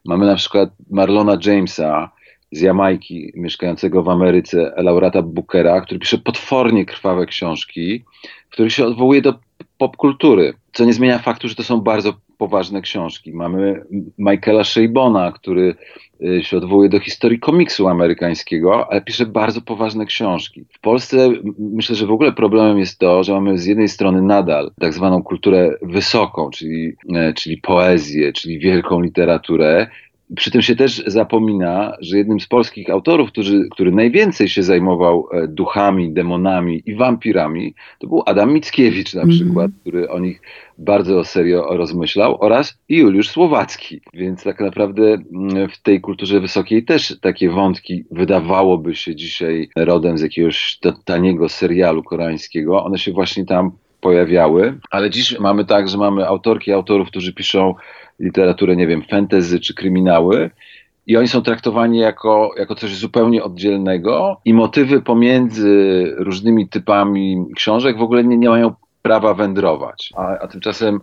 Mamy 0.05 0.27
na 0.27 0.37
przykład 0.37 0.71
Marlona 0.91 1.39
Jamesa, 1.47 2.11
z 2.53 2.61
Jamajki, 2.61 3.33
mieszkającego 3.35 4.03
w 4.03 4.09
Ameryce, 4.09 4.73
laureata 4.77 5.23
Bookera, 5.23 5.81
który 5.81 6.01
pisze 6.01 6.19
potwornie 6.19 6.85
krwawe 6.85 7.27
książki, 7.27 8.05
w 8.49 8.53
których 8.53 8.73
się 8.73 8.87
odwołuje 8.87 9.23
do 9.23 9.35
popkultury, 9.79 10.55
co 10.73 10.85
nie 10.85 10.93
zmienia 10.93 11.19
faktu, 11.19 11.49
że 11.49 11.55
to 11.55 11.65
są 11.65 11.81
bardzo 11.81 12.15
poważne 12.39 12.83
książki. 12.83 13.33
Mamy 13.33 13.85
Michaela 14.19 14.65
Shabona, 14.65 15.33
który 15.33 15.75
y, 16.23 16.43
się 16.45 16.57
odwołuje 16.57 16.89
do 16.89 17.01
historii 17.01 17.39
komiksu 17.39 17.89
amerykańskiego, 17.89 18.91
ale 18.91 19.01
pisze 19.01 19.27
bardzo 19.27 19.61
poważne 19.61 20.07
książki. 20.07 20.65
W 20.73 20.81
Polsce 20.81 21.31
myślę, 21.59 21.97
że 21.97 22.07
w 22.07 22.11
ogóle 22.11 22.33
problemem 22.33 22.79
jest 22.79 22.99
to, 22.99 23.25
że 23.25 23.33
mamy 23.33 23.59
z 23.59 23.67
jednej 23.67 23.89
strony 23.89 24.23
nadal 24.23 24.71
tak 24.81 24.95
zwaną 24.95 25.23
kulturę 25.23 25.75
wysoką, 25.83 26.51
czyli, 26.51 26.93
e, 27.15 27.33
czyli 27.33 27.59
poezję, 27.59 28.33
czyli 28.33 28.59
wielką 28.59 29.01
literaturę, 29.01 29.87
przy 30.35 30.51
tym 30.51 30.63
się 30.63 30.77
też 30.77 31.03
zapomina, 31.07 31.97
że 32.01 32.19
jednym 32.19 32.41
z 32.41 32.47
polskich 32.47 32.91
autorów, 32.91 33.29
który, 33.29 33.69
który 33.71 33.93
najwięcej 33.93 34.49
się 34.49 34.63
zajmował 34.63 35.29
e, 35.33 35.49
duchami, 35.49 36.13
demonami 36.13 36.83
i 36.87 36.95
wampirami, 36.95 37.75
to 37.99 38.07
był 38.07 38.23
Adam 38.27 38.53
Mickiewicz 38.53 39.15
na 39.15 39.23
mhm. 39.23 39.39
przykład, 39.39 39.67
mm. 39.67 39.79
który 39.81 40.11
o 40.11 40.19
nich 40.19 40.43
bardzo 40.79 41.25
serio 41.25 41.77
rozmyślał, 41.77 42.37
oraz 42.41 42.79
Juliusz 42.89 43.29
Słowacki. 43.29 44.01
Więc 44.15 44.43
tak 44.43 44.61
naprawdę 44.61 45.05
mm, 45.05 45.69
w 45.69 45.83
tej 45.83 46.01
kulturze 46.01 46.41
wysokiej 46.41 46.85
też 46.85 47.17
takie 47.21 47.51
wątki 47.51 48.05
wydawałoby 48.11 48.95
się 48.95 49.15
dzisiaj 49.15 49.69
rodem 49.77 50.19
z 50.19 50.23
jakiegoś 50.23 50.79
taniego 51.05 51.49
serialu 51.49 52.03
koreańskiego. 52.03 52.85
One 52.85 52.99
się 52.99 53.13
właśnie 53.13 53.45
tam 53.45 53.73
pojawiały, 54.01 54.79
ale 54.91 55.11
dziś 55.11 55.39
mamy 55.39 55.65
tak, 55.65 55.89
że 55.89 55.99
mamy 55.99 56.27
autorki, 56.27 56.73
autorów, 56.73 57.09
którzy 57.09 57.33
piszą 57.33 57.75
literaturę, 58.21 58.77
nie 58.77 58.87
wiem, 58.87 59.03
fantasy 59.11 59.61
czy 59.61 59.75
kryminały. 59.75 60.51
I 61.07 61.17
oni 61.17 61.29
są 61.29 61.43
traktowani 61.43 61.99
jako, 61.99 62.51
jako 62.59 62.75
coś 62.75 62.97
zupełnie 62.97 63.45
oddzielnego, 63.45 64.41
i 64.45 64.55
motywy 64.55 65.03
pomiędzy 65.03 66.05
różnymi 66.17 66.69
typami 66.69 67.45
książek 67.57 67.99
w 67.99 68.03
ogóle 68.03 68.25
nie, 68.25 68.37
nie 68.37 68.49
mają 68.49 68.75
prawa 69.03 69.35
wędrować. 69.35 70.13
A, 70.17 70.39
a 70.39 70.49
tymczasem 70.49 71.01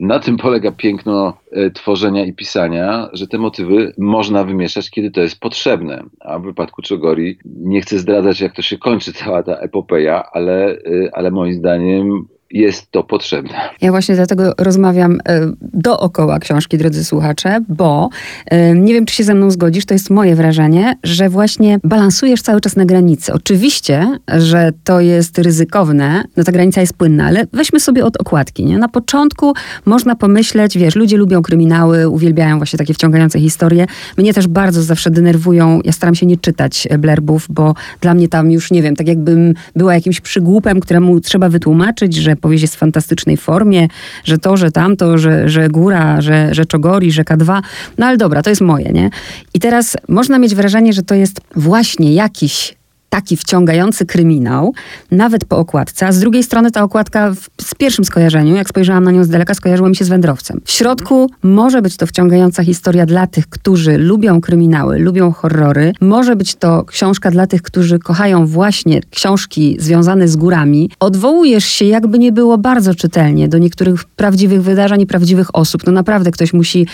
na 0.00 0.18
tym 0.18 0.36
polega 0.36 0.72
piękno 0.72 1.36
e, 1.52 1.70
tworzenia 1.70 2.24
i 2.24 2.32
pisania, 2.32 3.08
że 3.12 3.26
te 3.26 3.38
motywy 3.38 3.92
można 3.98 4.44
wymieszać, 4.44 4.90
kiedy 4.90 5.10
to 5.10 5.20
jest 5.20 5.40
potrzebne. 5.40 6.02
A 6.20 6.38
w 6.38 6.42
wypadku 6.42 6.82
Czogori 6.82 7.38
nie 7.44 7.80
chcę 7.80 7.98
zdradzać, 7.98 8.40
jak 8.40 8.54
to 8.54 8.62
się 8.62 8.78
kończy 8.78 9.12
cała 9.12 9.42
ta 9.42 9.56
epopeja, 9.56 10.24
ale, 10.32 10.66
e, 10.66 10.76
ale 11.12 11.30
moim 11.30 11.54
zdaniem 11.54 12.26
jest 12.54 12.90
to 12.90 13.04
potrzebne. 13.04 13.54
Ja 13.80 13.90
właśnie 13.90 14.14
dlatego 14.14 14.54
rozmawiam 14.58 15.18
e, 15.28 15.40
dookoła 15.60 16.38
książki, 16.38 16.78
drodzy 16.78 17.04
słuchacze, 17.04 17.60
bo 17.68 18.08
e, 18.46 18.74
nie 18.74 18.94
wiem, 18.94 19.06
czy 19.06 19.14
się 19.14 19.24
ze 19.24 19.34
mną 19.34 19.50
zgodzisz, 19.50 19.86
to 19.86 19.94
jest 19.94 20.10
moje 20.10 20.34
wrażenie, 20.34 20.96
że 21.02 21.28
właśnie 21.28 21.78
balansujesz 21.84 22.42
cały 22.42 22.60
czas 22.60 22.76
na 22.76 22.84
granicy. 22.84 23.32
Oczywiście, 23.32 24.18
że 24.28 24.70
to 24.84 25.00
jest 25.00 25.38
ryzykowne, 25.38 26.24
no 26.36 26.44
ta 26.44 26.52
granica 26.52 26.80
jest 26.80 26.94
płynna, 26.94 27.26
ale 27.26 27.46
weźmy 27.52 27.80
sobie 27.80 28.04
od 28.04 28.16
okładki. 28.16 28.64
Nie? 28.64 28.78
Na 28.78 28.88
początku 28.88 29.52
można 29.84 30.16
pomyśleć, 30.16 30.78
wiesz, 30.78 30.96
ludzie 30.96 31.16
lubią 31.16 31.42
kryminały, 31.42 32.08
uwielbiają 32.08 32.56
właśnie 32.56 32.78
takie 32.78 32.94
wciągające 32.94 33.40
historie. 33.40 33.86
Mnie 34.18 34.34
też 34.34 34.46
bardzo 34.48 34.82
zawsze 34.82 35.10
denerwują, 35.10 35.80
ja 35.84 35.92
staram 35.92 36.14
się 36.14 36.26
nie 36.26 36.36
czytać 36.36 36.88
blerbów, 36.98 37.46
bo 37.50 37.74
dla 38.00 38.14
mnie 38.14 38.28
tam 38.28 38.50
już, 38.50 38.70
nie 38.70 38.82
wiem, 38.82 38.96
tak 38.96 39.08
jakbym 39.08 39.54
była 39.76 39.94
jakimś 39.94 40.20
przygłupem, 40.20 40.80
któremu 40.80 41.20
trzeba 41.20 41.48
wytłumaczyć, 41.48 42.14
że 42.14 42.36
powieść 42.44 42.62
jest 42.62 42.76
w 42.76 42.78
fantastycznej 42.78 43.36
formie, 43.36 43.88
że 44.24 44.38
to, 44.38 44.56
że 44.56 44.70
tamto, 44.70 45.18
że, 45.18 45.48
że 45.48 45.68
góra, 45.68 46.20
że, 46.20 46.54
że 46.54 46.64
czogori, 46.66 47.12
że 47.12 47.22
K2. 47.22 47.62
No 47.98 48.06
ale 48.06 48.16
dobra, 48.16 48.42
to 48.42 48.50
jest 48.50 48.60
moje, 48.60 48.92
nie? 48.92 49.10
I 49.54 49.60
teraz 49.60 49.96
można 50.08 50.38
mieć 50.38 50.54
wrażenie, 50.54 50.92
że 50.92 51.02
to 51.02 51.14
jest 51.14 51.40
właśnie 51.56 52.14
jakiś 52.14 52.74
taki 53.14 53.36
wciągający 53.36 54.06
kryminał, 54.06 54.72
nawet 55.10 55.44
po 55.44 55.58
okładce, 55.58 56.06
a 56.06 56.12
z 56.12 56.20
drugiej 56.20 56.42
strony 56.42 56.70
ta 56.70 56.82
okładka 56.82 57.30
w, 57.30 57.64
z 57.64 57.74
pierwszym 57.74 58.04
skojarzeniu, 58.04 58.56
jak 58.56 58.68
spojrzałam 58.68 59.04
na 59.04 59.10
nią 59.10 59.24
z 59.24 59.28
daleka, 59.28 59.54
skojarzyła 59.54 59.88
mi 59.88 59.96
się 59.96 60.04
z 60.04 60.08
wędrowcem. 60.08 60.60
W 60.64 60.70
środku 60.70 61.30
może 61.42 61.82
być 61.82 61.96
to 61.96 62.06
wciągająca 62.06 62.64
historia 62.64 63.06
dla 63.06 63.26
tych, 63.26 63.48
którzy 63.48 63.98
lubią 63.98 64.40
kryminały, 64.40 64.98
lubią 64.98 65.32
horrory. 65.32 65.92
Może 66.00 66.36
być 66.36 66.54
to 66.54 66.84
książka 66.84 67.30
dla 67.30 67.46
tych, 67.46 67.62
którzy 67.62 67.98
kochają 67.98 68.46
właśnie 68.46 69.00
książki 69.10 69.76
związane 69.80 70.28
z 70.28 70.36
górami. 70.36 70.90
Odwołujesz 71.00 71.64
się, 71.64 71.84
jakby 71.84 72.18
nie 72.18 72.32
było 72.32 72.58
bardzo 72.58 72.94
czytelnie, 72.94 73.48
do 73.48 73.58
niektórych 73.58 74.04
prawdziwych 74.04 74.62
wydarzeń 74.62 75.00
i 75.00 75.06
prawdziwych 75.06 75.54
osób. 75.56 75.86
No 75.86 75.92
naprawdę 75.92 76.30
ktoś 76.30 76.52
musi, 76.52 76.86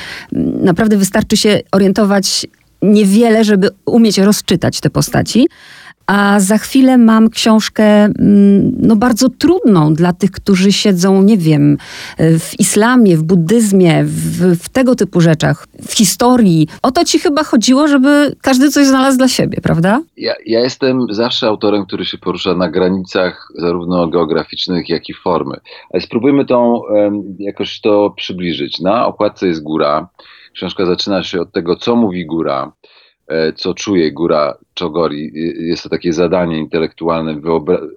naprawdę 0.63 0.97
wystarczy 0.97 1.37
się 1.37 1.61
orientować 1.73 2.47
niewiele, 2.83 3.45
żeby 3.45 3.69
umieć 3.87 4.19
rozczytać 4.19 4.81
te 4.81 4.91
postaci. 4.91 5.49
A 6.07 6.41
za 6.41 6.59
chwilę 6.59 6.99
mam 6.99 7.31
książkę 7.31 7.85
mm, 7.85 8.73
no, 8.79 8.97
bardzo 8.97 9.29
trudną 9.29 9.95
dla 9.95 10.13
tych, 10.13 10.31
którzy 10.31 10.73
siedzą, 10.73 11.23
nie 11.23 11.39
wiem, 11.39 11.79
w 12.19 12.61
islamie, 12.61 13.17
w 13.17 13.23
buddyzmie, 13.23 14.05
w, 14.05 14.57
w, 14.65 14.69
tego 14.69 14.95
typu 14.95 15.21
rzeczach, 15.21 15.67
w 15.89 15.93
historii. 15.93 16.69
O 16.83 16.91
to 16.91 17.05
ci 17.05 17.19
chyba 17.19 17.45
chodziło, 17.45 17.89
żeby 17.89 18.37
każdy 18.41 18.71
coś 18.71 18.87
znalazł 18.87 19.19
dla 19.19 19.29
siebie, 19.29 19.59
prawda? 19.63 20.01
Ja, 20.17 20.35
ja 20.47 20.61
jestem 20.61 21.07
zawsze 21.11 21.47
autorem, 21.47 21.87
który 21.87 22.05
się 22.05 22.19
porusza 22.19 22.55
na 22.55 22.69
granicach 22.69 23.49
zarówno 23.59 24.09
geograficznych, 24.09 24.89
jak 24.89 25.09
i 25.09 25.15
formy. 25.15 25.57
Ale 25.93 26.03
spróbujmy 26.03 26.45
tą, 26.45 26.83
jakoś 27.39 27.81
to 27.81 28.11
przybliżyć. 28.17 28.81
Na 28.81 29.07
okładce 29.07 29.47
jest 29.47 29.63
góra. 29.63 30.09
Książka 30.55 30.87
zaczyna 30.87 31.23
się 31.23 31.41
od 31.41 31.53
tego, 31.53 31.77
co 31.77 31.97
mówi 31.97 32.27
góra. 32.27 32.73
E, 33.31 33.53
co 33.53 33.75
czuje 33.75 34.13
góra 34.13 34.59
Czogori. 34.75 35.31
Jest 35.69 35.83
to 35.83 35.89
takie 35.89 36.13
zadanie 36.13 36.59
intelektualne, 36.59 37.41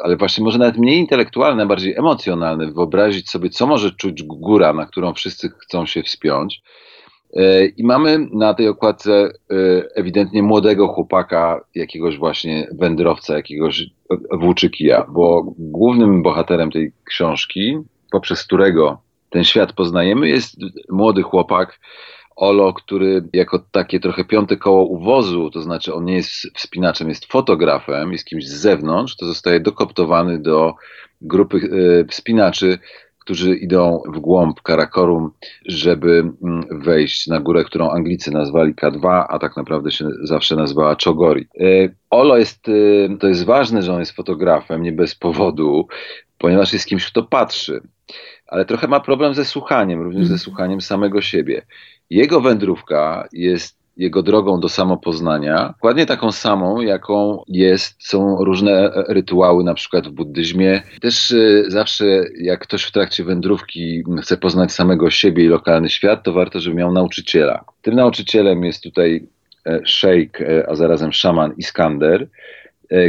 ale 0.04 0.18
właśnie 0.18 0.44
może 0.44 0.60
nawet 0.60 0.78
mniej 0.78 1.00
intelektualne, 1.00 1.66
bardziej 1.66 1.96
emocjonalne, 1.96 2.72
wyobrazić 2.72 3.30
sobie, 3.30 3.50
co 3.50 3.68
może 3.68 3.92
czuć 3.92 4.24
góra, 4.24 4.74
na 4.74 4.86
którą 4.86 5.14
wszyscy 5.14 5.50
chcą 5.50 5.86
się 5.86 6.04
wspiąć. 6.04 6.62
E, 7.36 7.66
I 7.66 7.84
mamy 7.84 8.28
na 8.34 8.54
tej 8.54 8.68
okładce 8.68 9.14
e, 9.14 9.32
ewidentnie 9.96 10.44
młodego 10.44 10.88
chłopaka, 10.88 11.66
jakiegoś 11.76 12.18
właśnie 12.18 12.68
wędrowca, 12.72 13.36
jakiegoś 13.36 13.84
włóczykija, 14.32 15.06
bo 15.10 15.54
głównym 15.58 16.24
bohaterem 16.24 16.72
tej 16.72 16.92
książki, 17.06 17.78
poprzez 18.12 18.44
którego 18.44 19.02
ten 19.30 19.44
świat 19.44 19.74
poznajemy, 19.74 20.30
jest 20.30 20.56
młody 20.90 21.22
chłopak, 21.22 21.80
Olo, 22.36 22.74
który 22.74 23.24
jako 23.34 23.60
takie 23.72 24.00
trochę 24.00 24.26
piąte 24.26 24.58
koło 24.58 24.86
uwozu, 24.86 25.50
to 25.50 25.62
znaczy 25.62 25.94
on 25.94 26.06
nie 26.06 26.16
jest 26.16 26.32
wspinaczem, 26.56 27.10
jest 27.10 27.26
fotografem, 27.26 28.12
jest 28.12 28.26
kimś 28.26 28.48
z 28.48 28.62
zewnątrz, 28.62 29.16
to 29.16 29.26
zostaje 29.26 29.60
dokoptowany 29.60 30.40
do 30.40 30.76
grupy 31.22 31.58
e, 31.58 32.06
wspinaczy, 32.06 32.80
którzy 33.20 33.56
idą 33.56 34.02
w 34.06 34.20
głąb 34.20 34.62
Karakorum, 34.62 35.32
żeby 35.66 36.32
mm, 36.44 36.66
wejść 36.72 37.28
na 37.28 37.40
górę, 37.40 37.64
którą 37.64 37.90
Anglicy 37.90 38.32
nazwali 38.32 38.74
K2, 38.74 39.26
a 39.30 39.40
tak 39.40 39.58
naprawdę 39.58 39.92
się 39.92 40.08
zawsze 40.24 40.56
nazwała 40.56 40.96
Czogori. 40.96 41.48
E, 41.60 41.66
Olo 42.10 42.38
jest, 42.38 42.70
e, 42.70 43.18
to 43.18 43.28
jest 43.28 43.46
ważne, 43.46 43.82
że 43.82 43.94
on 43.94 44.00
jest 44.00 44.12
fotografem, 44.12 44.84
nie 44.84 44.92
bez 44.92 45.16
powodu, 45.16 45.88
ponieważ 46.38 46.74
jest 46.74 46.86
kimś, 46.86 47.08
kto 47.08 47.24
patrzy 47.24 47.82
ale 48.54 48.66
trochę 48.66 48.88
ma 48.88 49.00
problem 49.00 49.34
ze 49.34 49.46
słuchaniem, 49.46 50.02
również 50.02 50.28
ze 50.28 50.34
mhm. 50.34 50.40
słuchaniem 50.40 50.82
samego 50.82 51.22
siebie. 51.22 51.62
Jego 52.10 52.42
wędrówka 52.42 53.28
jest 53.34 53.84
jego 53.98 54.24
drogą 54.24 54.60
do 54.60 54.70
samopoznania, 54.70 55.68
dokładnie 55.68 56.06
taką 56.06 56.32
samą, 56.32 56.82
jaką 56.82 57.44
jest, 57.48 58.08
są 58.08 58.44
różne 58.44 58.92
rytuały, 59.08 59.64
na 59.64 59.74
przykład 59.74 60.08
w 60.08 60.12
buddyzmie. 60.12 60.82
Też 61.02 61.32
y, 61.32 61.66
zawsze, 61.68 62.06
jak 62.42 62.60
ktoś 62.60 62.84
w 62.84 62.92
trakcie 62.92 63.24
wędrówki 63.24 64.04
chce 64.22 64.38
poznać 64.38 64.72
samego 64.72 65.10
siebie 65.10 65.46
i 65.46 65.48
lokalny 65.48 65.90
świat, 65.90 66.24
to 66.24 66.34
warto, 66.34 66.60
żeby 66.60 66.76
miał 66.76 66.92
nauczyciela. 66.92 67.66
Tym 67.82 67.96
nauczycielem 67.96 68.64
jest 68.64 68.84
tutaj 68.84 69.28
e, 69.66 69.80
szejk, 69.86 70.42
e, 70.42 70.70
a 70.70 70.76
zarazem 70.76 71.14
szaman 71.14 71.54
Iskander, 71.58 72.28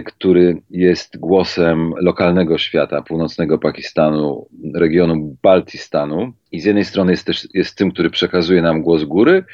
który 0.05 0.63
jest 0.71 1.19
głosem 1.19 1.95
lokalnego 1.97 2.59
świata, 2.59 3.03
północnego 3.03 3.59
Pakistanu, 3.59 4.49
regionu 4.75 5.37
Baltistanu. 5.43 6.33
I 6.53 6.61
z 6.61 6.65
jednej 6.65 6.85
strony 6.85 7.13
jest 7.13 7.27
też 7.27 7.49
jest 7.55 7.77
tym, 7.77 7.91
który 7.91 8.11
przekazuje 8.11 8.63
nam 8.63 8.83
głos 8.83 9.05
góry, 9.05 9.45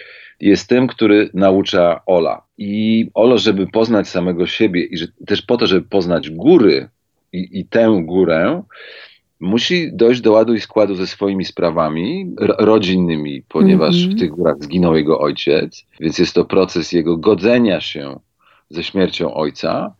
jest 0.41 0.69
tym, 0.69 0.87
który 0.87 1.31
naucza 1.35 2.01
Ola. 2.07 2.43
I 2.59 3.07
Olo, 3.15 3.39
żeby 3.39 3.67
poznać 3.67 4.09
samego 4.09 4.47
siebie 4.47 4.85
i 4.85 4.97
że, 4.97 5.07
też 5.27 5.43
po 5.43 5.57
to, 5.57 5.67
żeby 5.67 5.89
poznać 5.89 6.31
góry 6.31 6.89
i, 7.33 7.49
i 7.61 7.65
tę 7.65 8.01
górę, 8.05 8.63
musi 9.41 9.93
dojść 9.93 10.21
do 10.21 10.33
ładu 10.33 10.55
i 10.55 10.61
składu 10.61 10.95
ze 10.95 11.07
swoimi 11.07 11.45
sprawami 11.45 12.35
rodzinnymi, 12.59 13.43
ponieważ 13.49 13.97
mm 13.97 14.11
-hmm. 14.11 14.17
w 14.17 14.21
tych 14.21 14.31
górach 14.31 14.57
zginął 14.61 14.97
jego 14.97 15.21
ojciec, 15.21 15.87
więc 16.01 16.19
jest 16.19 16.35
to 16.35 16.45
proces 16.45 16.93
jego 16.93 17.17
godzenia 17.17 17.81
się 17.81 18.21
ze 18.71 18.83
śmiercią 18.83 19.35
ojca 19.35 19.95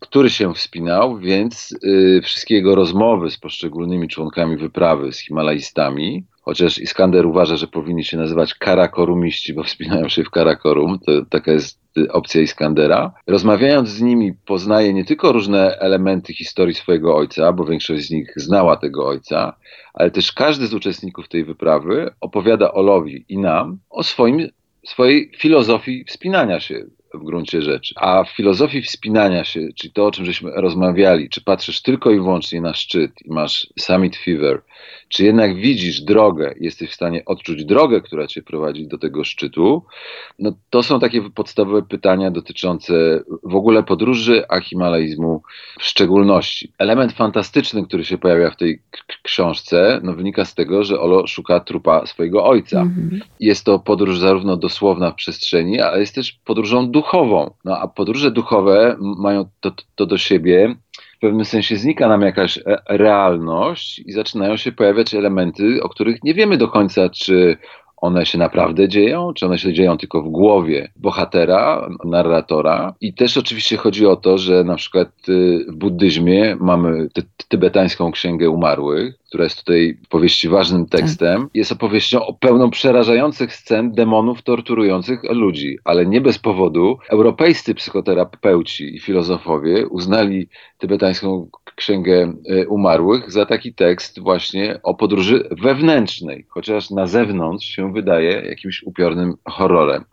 który 0.00 0.30
się 0.30 0.54
wspinał, 0.54 1.18
więc 1.18 1.74
y, 1.84 2.20
wszystkie 2.24 2.54
jego 2.54 2.74
rozmowy 2.74 3.30
z 3.30 3.38
poszczególnymi 3.38 4.08
członkami 4.08 4.56
wyprawy, 4.56 5.12
z 5.12 5.18
Himalajstami, 5.18 6.24
chociaż 6.42 6.78
Iskander 6.78 7.26
uważa, 7.26 7.56
że 7.56 7.66
powinni 7.66 8.04
się 8.04 8.16
nazywać 8.16 8.54
karakorumiści, 8.54 9.54
bo 9.54 9.62
wspinają 9.70 10.08
się 10.08 10.24
w 10.24 10.30
Karakorum, 10.30 10.98
to 10.98 11.12
taka 11.30 11.52
jest 11.52 11.80
y, 11.98 12.12
opcja 12.12 12.40
Iskandera. 12.40 13.12
Rozmawiając 13.26 13.88
z 13.88 14.02
nimi 14.02 14.32
poznaje 14.46 14.94
nie 14.94 15.04
tylko 15.04 15.32
różne 15.32 15.78
elementy 15.78 16.34
historii 16.34 16.74
swojego 16.74 17.16
ojca, 17.16 17.52
bo 17.52 17.64
większość 17.64 18.06
z 18.06 18.10
nich 18.10 18.32
znała 18.36 18.76
tego 18.76 19.06
ojca, 19.06 19.56
ale 19.94 20.10
też 20.10 20.32
każdy 20.32 20.66
z 20.66 20.74
uczestników 20.74 21.28
tej 21.28 21.44
wyprawy 21.44 22.10
opowiada 22.20 22.72
Olowi 22.72 23.24
i 23.28 23.38
nam 23.38 23.78
o 23.90 24.02
swoim, 24.02 24.48
swojej 24.86 25.30
filozofii 25.38 26.04
wspinania 26.04 26.60
się 26.60 26.84
w 27.16 27.24
gruncie 27.24 27.62
rzeczy. 27.62 27.94
A 27.96 28.24
w 28.24 28.30
filozofii 28.30 28.82
wspinania 28.82 29.44
się, 29.44 29.60
czyli 29.76 29.92
to, 29.92 30.06
o 30.06 30.10
czym 30.10 30.24
żeśmy 30.24 30.50
rozmawiali, 30.54 31.28
czy 31.28 31.40
patrzysz 31.40 31.82
tylko 31.82 32.10
i 32.10 32.16
wyłącznie 32.16 32.60
na 32.60 32.74
szczyt 32.74 33.12
i 33.24 33.30
masz 33.30 33.68
summit 33.78 34.16
fever, 34.16 34.62
czy 35.08 35.24
jednak 35.24 35.56
widzisz 35.56 36.00
drogę, 36.00 36.54
jesteś 36.60 36.90
w 36.90 36.94
stanie 36.94 37.24
odczuć 37.24 37.64
drogę, 37.64 38.00
która 38.00 38.26
cię 38.26 38.42
prowadzi 38.42 38.88
do 38.88 38.98
tego 38.98 39.24
szczytu, 39.24 39.82
no 40.38 40.52
to 40.70 40.82
są 40.82 41.00
takie 41.00 41.30
podstawowe 41.30 41.82
pytania 41.82 42.30
dotyczące 42.30 42.94
w 43.42 43.54
ogóle 43.54 43.82
podróży, 43.82 44.44
a 44.48 44.60
himalaizmu 44.60 45.42
w 45.78 45.84
szczególności. 45.84 46.72
Element 46.78 47.12
fantastyczny, 47.12 47.86
który 47.86 48.04
się 48.04 48.18
pojawia 48.18 48.50
w 48.50 48.56
tej 48.56 48.82
książce, 49.22 50.00
no 50.02 50.14
wynika 50.14 50.44
z 50.44 50.54
tego, 50.54 50.84
że 50.84 51.00
Olo 51.00 51.26
szuka 51.26 51.60
trupa 51.60 52.06
swojego 52.06 52.44
ojca. 52.44 52.82
-hmm. 52.84 53.20
Jest 53.40 53.64
to 53.64 53.78
podróż 53.78 54.18
zarówno 54.18 54.56
dosłowna 54.56 55.10
w 55.10 55.14
przestrzeni, 55.14 55.80
ale 55.80 56.00
jest 56.00 56.14
też 56.14 56.32
podróżą 56.44 56.90
duchową. 56.90 57.50
No 57.64 57.78
a 57.78 57.88
podróże 57.88 58.30
duchowe 58.30 58.96
mają 59.00 59.44
to, 59.60 59.72
to 59.94 60.06
do 60.06 60.18
siebie, 60.18 60.76
w 61.16 61.18
pewnym 61.18 61.44
sensie 61.44 61.76
znika 61.76 62.08
nam 62.08 62.22
jakaś 62.22 62.58
e, 62.58 62.78
realność 62.88 63.98
i 63.98 64.12
zaczynają 64.12 64.56
się 64.56 64.72
pojawiać 64.72 65.14
elementy, 65.14 65.82
o 65.82 65.88
których 65.88 66.24
nie 66.24 66.34
wiemy 66.34 66.56
do 66.56 66.68
końca, 66.68 67.08
czy 67.08 67.56
one 67.96 68.26
się 68.26 68.38
naprawdę 68.38 68.88
dzieją, 68.88 69.32
czy 69.34 69.46
one 69.46 69.58
się 69.58 69.72
dzieją 69.72 69.98
tylko 69.98 70.22
w 70.22 70.28
głowie 70.28 70.88
bohatera, 70.96 71.88
narratora. 72.04 72.94
I 73.00 73.14
też 73.14 73.36
oczywiście 73.36 73.76
chodzi 73.76 74.06
o 74.06 74.16
to, 74.16 74.38
że 74.38 74.64
na 74.64 74.76
przykład 74.76 75.08
y, 75.28 75.66
w 75.68 75.76
buddyzmie 75.76 76.56
mamy 76.60 77.08
tybetańską 77.48 78.12
księgę 78.12 78.50
umarłych, 78.50 79.14
która 79.28 79.44
jest 79.44 79.58
tutaj 79.58 79.98
powieści 80.08 80.48
ważnym 80.48 80.86
tekstem, 80.86 81.42
tak. 81.42 81.50
jest 81.54 81.72
opowieścią 81.72 82.26
o 82.26 82.34
pełną 82.34 82.70
przerażających 82.70 83.54
scen 83.54 83.92
demonów 83.92 84.42
torturujących 84.42 85.20
ludzi, 85.30 85.78
ale 85.84 86.06
nie 86.06 86.20
bez 86.20 86.38
powodu. 86.38 86.98
Europejscy 87.08 87.74
psychoterapeuci 87.74 88.96
i 88.96 89.00
filozofowie 89.00 89.86
uznali 89.86 90.48
tybetańską 90.78 91.48
księgę 91.76 92.32
e, 92.48 92.66
umarłych 92.66 93.32
za 93.32 93.46
taki 93.46 93.74
tekst 93.74 94.20
właśnie 94.20 94.80
o 94.82 94.94
podróży 94.94 95.48
wewnętrznej, 95.62 96.46
chociaż 96.48 96.90
na 96.90 97.06
zewnątrz 97.06 97.66
się 97.66 97.92
wydaje 97.92 98.30
jakimś 98.30 98.82
upiornym 98.82 99.34
horrorem 99.44 100.04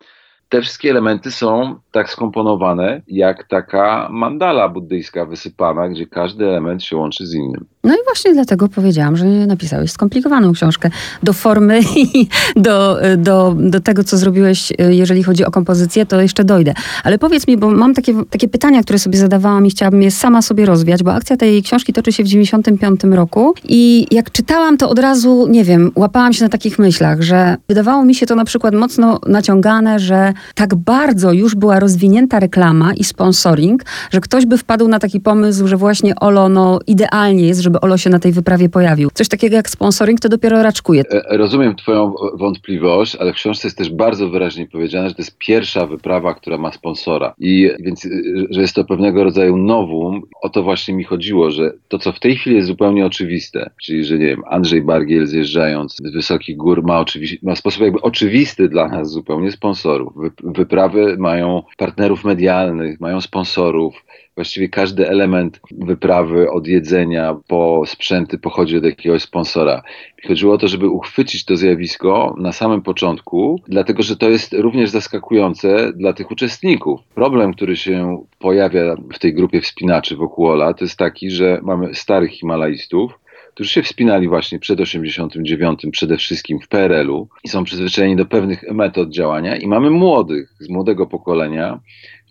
te 0.49 0.61
wszystkie 0.61 0.89
elementy 0.89 1.31
są 1.31 1.75
tak 1.91 2.09
skomponowane, 2.09 3.01
jak 3.07 3.47
taka 3.47 4.07
mandala 4.11 4.69
buddyjska 4.69 5.25
wysypana, 5.25 5.89
gdzie 5.89 6.07
każdy 6.07 6.45
element 6.45 6.83
się 6.83 6.97
łączy 6.97 7.25
z 7.25 7.33
innym. 7.33 7.65
No 7.83 7.93
i 7.93 7.97
właśnie 8.05 8.33
dlatego 8.33 8.67
powiedziałam, 8.69 9.17
że 9.17 9.25
napisałeś 9.25 9.91
skomplikowaną 9.91 10.53
książkę 10.53 10.89
do 11.23 11.33
formy 11.33 11.79
i 12.05 12.27
do, 12.55 12.97
do, 13.17 13.55
do 13.59 13.79
tego, 13.79 14.03
co 14.03 14.17
zrobiłeś, 14.17 14.73
jeżeli 14.89 15.23
chodzi 15.23 15.45
o 15.45 15.51
kompozycję, 15.51 16.05
to 16.05 16.21
jeszcze 16.21 16.43
dojdę. 16.43 16.73
Ale 17.03 17.19
powiedz 17.19 17.47
mi, 17.47 17.57
bo 17.57 17.69
mam 17.69 17.93
takie, 17.93 18.13
takie 18.29 18.47
pytania, 18.47 18.83
które 18.83 18.99
sobie 18.99 19.17
zadawałam 19.17 19.65
i 19.65 19.69
chciałabym 19.69 20.01
je 20.01 20.11
sama 20.11 20.41
sobie 20.41 20.65
rozwiać, 20.65 21.03
bo 21.03 21.13
akcja 21.13 21.37
tej 21.37 21.63
książki 21.63 21.93
toczy 21.93 22.11
się 22.11 22.23
w 22.23 22.27
95 22.27 23.03
roku 23.03 23.53
i 23.63 24.07
jak 24.11 24.31
czytałam, 24.31 24.77
to 24.77 24.89
od 24.89 24.99
razu, 24.99 25.47
nie 25.49 25.63
wiem, 25.63 25.91
łapałam 25.95 26.33
się 26.33 26.43
na 26.43 26.49
takich 26.49 26.79
myślach, 26.79 27.21
że 27.21 27.55
wydawało 27.67 28.05
mi 28.05 28.15
się 28.15 28.25
to 28.25 28.35
na 28.35 28.45
przykład 28.45 28.73
mocno 28.73 29.19
naciągane, 29.27 29.99
że 29.99 30.33
tak 30.55 30.75
bardzo 30.75 31.31
już 31.31 31.55
była 31.55 31.79
rozwinięta 31.79 32.39
reklama 32.39 32.93
i 32.93 33.03
sponsoring, 33.03 33.83
że 34.11 34.21
ktoś 34.21 34.45
by 34.45 34.57
wpadł 34.57 34.87
na 34.87 34.99
taki 34.99 35.19
pomysł, 35.19 35.67
że 35.67 35.77
właśnie 35.77 36.15
Olo, 36.15 36.49
no 36.49 36.79
idealnie 36.87 37.47
jest, 37.47 37.61
żeby 37.61 37.72
Olo 37.81 37.97
się 37.97 38.09
na 38.09 38.19
tej 38.19 38.31
wyprawie 38.31 38.69
pojawił. 38.69 39.09
Coś 39.13 39.27
takiego 39.27 39.55
jak 39.55 39.69
sponsoring 39.69 40.19
to 40.19 40.29
dopiero 40.29 40.63
raczkuje. 40.63 41.03
E, 41.11 41.37
rozumiem 41.37 41.75
twoją 41.75 42.13
wątpliwość, 42.33 43.15
ale 43.15 43.33
w 43.33 43.35
książce 43.35 43.67
jest 43.67 43.77
też 43.77 43.89
bardzo 43.89 44.29
wyraźnie 44.29 44.67
powiedziane, 44.67 45.09
że 45.09 45.15
to 45.15 45.21
jest 45.21 45.37
pierwsza 45.37 45.87
wyprawa, 45.87 46.33
która 46.33 46.57
ma 46.57 46.71
sponsora. 46.71 47.33
I 47.39 47.69
więc, 47.79 48.07
że 48.49 48.61
jest 48.61 48.75
to 48.75 48.83
pewnego 48.83 49.23
rodzaju 49.23 49.57
nowum. 49.57 50.21
O 50.41 50.49
to 50.49 50.63
właśnie 50.63 50.93
mi 50.93 51.03
chodziło, 51.03 51.51
że 51.51 51.73
to, 51.87 51.99
co 51.99 52.11
w 52.11 52.19
tej 52.19 52.35
chwili 52.35 52.55
jest 52.55 52.67
zupełnie 52.67 53.05
oczywiste, 53.05 53.69
czyli, 53.81 54.05
że 54.05 54.17
nie 54.17 54.27
wiem, 54.27 54.43
Andrzej 54.47 54.81
Bargiel 54.81 55.27
zjeżdżając 55.27 55.95
z 55.95 56.13
wysokich 56.13 56.57
gór 56.57 56.83
ma, 56.83 56.99
oczywiście, 56.99 57.37
ma 57.43 57.55
sposób 57.55 57.81
jakby 57.81 58.01
oczywisty 58.01 58.69
dla 58.69 58.87
nas 58.87 59.09
zupełnie 59.09 59.51
sponsorów. 59.51 60.13
Wyprawy 60.43 61.15
mają 61.17 61.63
partnerów 61.77 62.23
medialnych, 62.23 62.99
mają 62.99 63.21
sponsorów, 63.21 64.05
właściwie 64.35 64.69
każdy 64.69 65.09
element 65.09 65.59
wyprawy, 65.71 66.51
od 66.51 66.67
jedzenia 66.67 67.35
po 67.47 67.83
sprzęty 67.85 68.37
pochodzi 68.37 68.77
od 68.77 68.83
jakiegoś 68.83 69.21
sponsora. 69.21 69.81
Chodziło 70.27 70.53
o 70.53 70.57
to, 70.57 70.67
żeby 70.67 70.89
uchwycić 70.89 71.45
to 71.45 71.57
zjawisko 71.57 72.35
na 72.37 72.51
samym 72.51 72.81
początku, 72.81 73.61
dlatego 73.67 74.03
że 74.03 74.17
to 74.17 74.29
jest 74.29 74.53
również 74.53 74.89
zaskakujące 74.89 75.93
dla 75.95 76.13
tych 76.13 76.31
uczestników. 76.31 76.99
Problem, 77.15 77.53
który 77.53 77.75
się 77.75 78.23
pojawia 78.39 78.95
w 79.13 79.19
tej 79.19 79.33
grupie 79.33 79.61
wspinaczy 79.61 80.15
wokół 80.15 80.47
Ola, 80.47 80.73
to 80.73 80.85
jest 80.85 80.97
taki, 80.97 81.31
że 81.31 81.59
mamy 81.63 81.95
starych 81.95 82.31
Himalajstów, 82.31 83.19
którzy 83.53 83.69
się 83.69 83.83
wspinali 83.83 84.27
właśnie 84.27 84.59
przed 84.59 84.79
89 84.79 85.85
przede 85.91 86.17
wszystkim 86.17 86.59
w 86.59 86.67
PRL-u 86.67 87.27
i 87.43 87.49
są 87.49 87.63
przyzwyczajeni 87.63 88.15
do 88.15 88.25
pewnych 88.25 88.71
metod 88.71 89.09
działania 89.09 89.55
i 89.55 89.67
mamy 89.67 89.89
młodych, 89.89 90.53
z 90.59 90.69
młodego 90.69 91.07
pokolenia, 91.07 91.79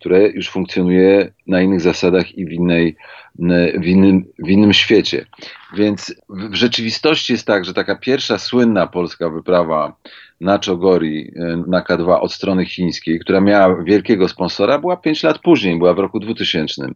które 0.03 0.29
już 0.29 0.51
funkcjonuje 0.51 1.33
na 1.47 1.61
innych 1.63 1.81
zasadach 1.81 2.39
i 2.39 2.47
w, 2.47 2.53
innej, 2.53 2.97
w, 3.81 3.87
innym, 3.87 4.25
w 4.39 4.49
innym 4.49 4.73
świecie. 4.73 5.27
Więc 5.77 6.15
w 6.29 6.55
rzeczywistości 6.55 7.33
jest 7.33 7.47
tak, 7.47 7.65
że 7.65 7.75
taka 7.75 7.97
pierwsza 7.97 8.39
słynna 8.39 8.87
polska 8.87 9.31
wyprawa 9.31 9.97
na 10.41 10.59
Czogori, 10.59 11.33
e, 11.37 11.65
na 11.67 11.81
K2 11.81 12.21
od 12.21 12.33
strony 12.33 12.67
chińskiej, 12.67 13.21
która 13.21 13.41
miała 13.41 13.83
wielkiego 13.85 14.29
sponsora, 14.29 14.79
była 14.79 14.97
5 14.97 15.23
lat 15.23 15.39
później, 15.39 15.79
była 15.79 15.95
w 15.95 15.99
roku 15.99 16.21
2000 16.21 16.89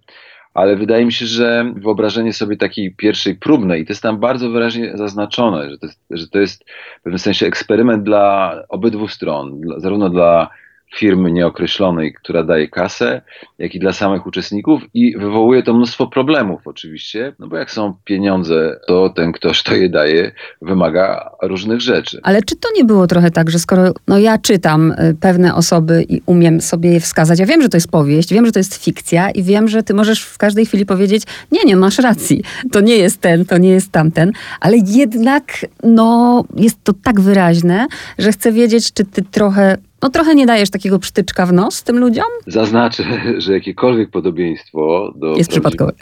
ale 0.55 0.77
wydaje 0.77 1.05
mi 1.05 1.13
się, 1.13 1.27
że 1.27 1.73
wyobrażenie 1.77 2.33
sobie 2.33 2.57
takiej 2.57 2.95
pierwszej 2.95 3.35
próbnej, 3.35 3.83
i 3.83 3.87
to 3.87 3.93
jest 3.93 4.03
tam 4.03 4.21
bardzo 4.21 4.51
wyraźnie 4.51 4.93
zaznaczone, 4.95 5.71
że 5.71 5.79
to 5.79 5.87
jest, 5.87 6.01
że 6.11 6.29
to 6.29 6.39
jest 6.39 6.65
w 7.01 7.03
pewnym 7.03 7.19
sensie 7.19 7.47
eksperyment 7.47 8.03
dla 8.03 8.55
obydwu 8.69 9.09
stron, 9.09 9.61
dla, 9.61 9.81
zarówno 9.81 10.11
dla 10.11 10.51
firmy 10.95 11.33
nieokreślonej, 11.33 12.15
która 12.15 12.43
daje 12.43 12.69
kasę, 12.69 13.23
jak 13.59 13.75
i 13.75 13.79
dla 13.79 13.93
samych 13.93 14.27
uczestników 14.27 14.83
i 14.95 15.19
wywołuje 15.19 15.63
to 15.63 15.75
mnóstwo 15.75 16.07
problemów 16.07 16.61
oczywiście, 16.65 17.33
no 17.39 17.47
bo 17.47 17.57
jak 17.57 17.71
są 17.71 17.95
pieniądze, 18.05 18.81
to 18.87 19.09
ten 19.09 19.33
ktoś, 19.33 19.63
kto 19.63 19.75
je 19.75 19.89
daje, 19.89 20.33
wymaga 20.63 21.31
różnych 21.43 21.81
rzeczy. 21.81 22.21
Ale 22.23 22.43
czy 22.43 22.57
to 22.57 22.69
nie 22.77 22.85
było 22.85 23.07
trochę 23.07 23.31
tak, 23.31 23.51
że 23.51 23.59
skoro 23.59 23.93
no 24.09 24.19
ja 24.19 24.39
czytam 24.39 24.93
y, 24.93 25.17
pewne 25.21 25.55
osoby 25.55 26.05
i 26.09 26.23
umiem 26.27 26.61
sobie 26.61 26.93
je 26.93 27.01
wskazać, 27.01 27.39
ja 27.39 27.47
wiem, 27.47 27.63
że 27.63 27.69
to 27.69 27.77
jest 27.77 27.91
powieść, 27.91 28.33
wiem, 28.33 28.47
że 28.47 28.53
to 28.53 28.59
jest 28.59 28.85
fikcja 28.85 29.31
i 29.31 29.43
wiem, 29.43 29.69
że 29.69 29.83
ty 29.83 29.95
możesz 29.95 30.23
w 30.23 30.39
każdej 30.39 30.67
chwili 30.67 30.87
powiedzieć, 30.87 31.23
nie, 31.53 31.65
nie, 31.65 31.77
masz 31.77 31.99
racji, 31.99 32.43
to 32.73 32.81
nie 32.81 32.97
jest 32.97 33.21
ten, 33.21 33.45
to 33.45 33.59
nie 33.59 33.71
jest 33.71 33.93
tamten, 33.93 34.33
ale 34.61 34.77
jednak 34.87 35.67
no 35.83 36.45
jest 36.57 36.85
to 36.85 36.93
tak 36.93 37.21
wyraźne, 37.21 37.87
że 38.19 38.33
chcę 38.33 38.53
wiedzieć, 38.53 38.93
czy 38.93 39.05
ty 39.05 39.23
trochę 39.23 39.77
no 40.03 40.09
trochę 40.09 40.35
nie 40.35 40.47
dajesz 40.47 40.71
takiego 40.71 40.99
przytyczka 40.99 41.47
w 41.47 41.53
nos 41.53 41.83
tym 41.83 41.99
ludziom? 41.99 42.27
Zaznaczę, 42.47 43.05
że 43.39 43.53
jakiekolwiek 43.53 44.11
podobieństwo 44.11 45.13
do... 45.17 45.37
Jest 45.37 45.51
przypadkowe 45.51 45.93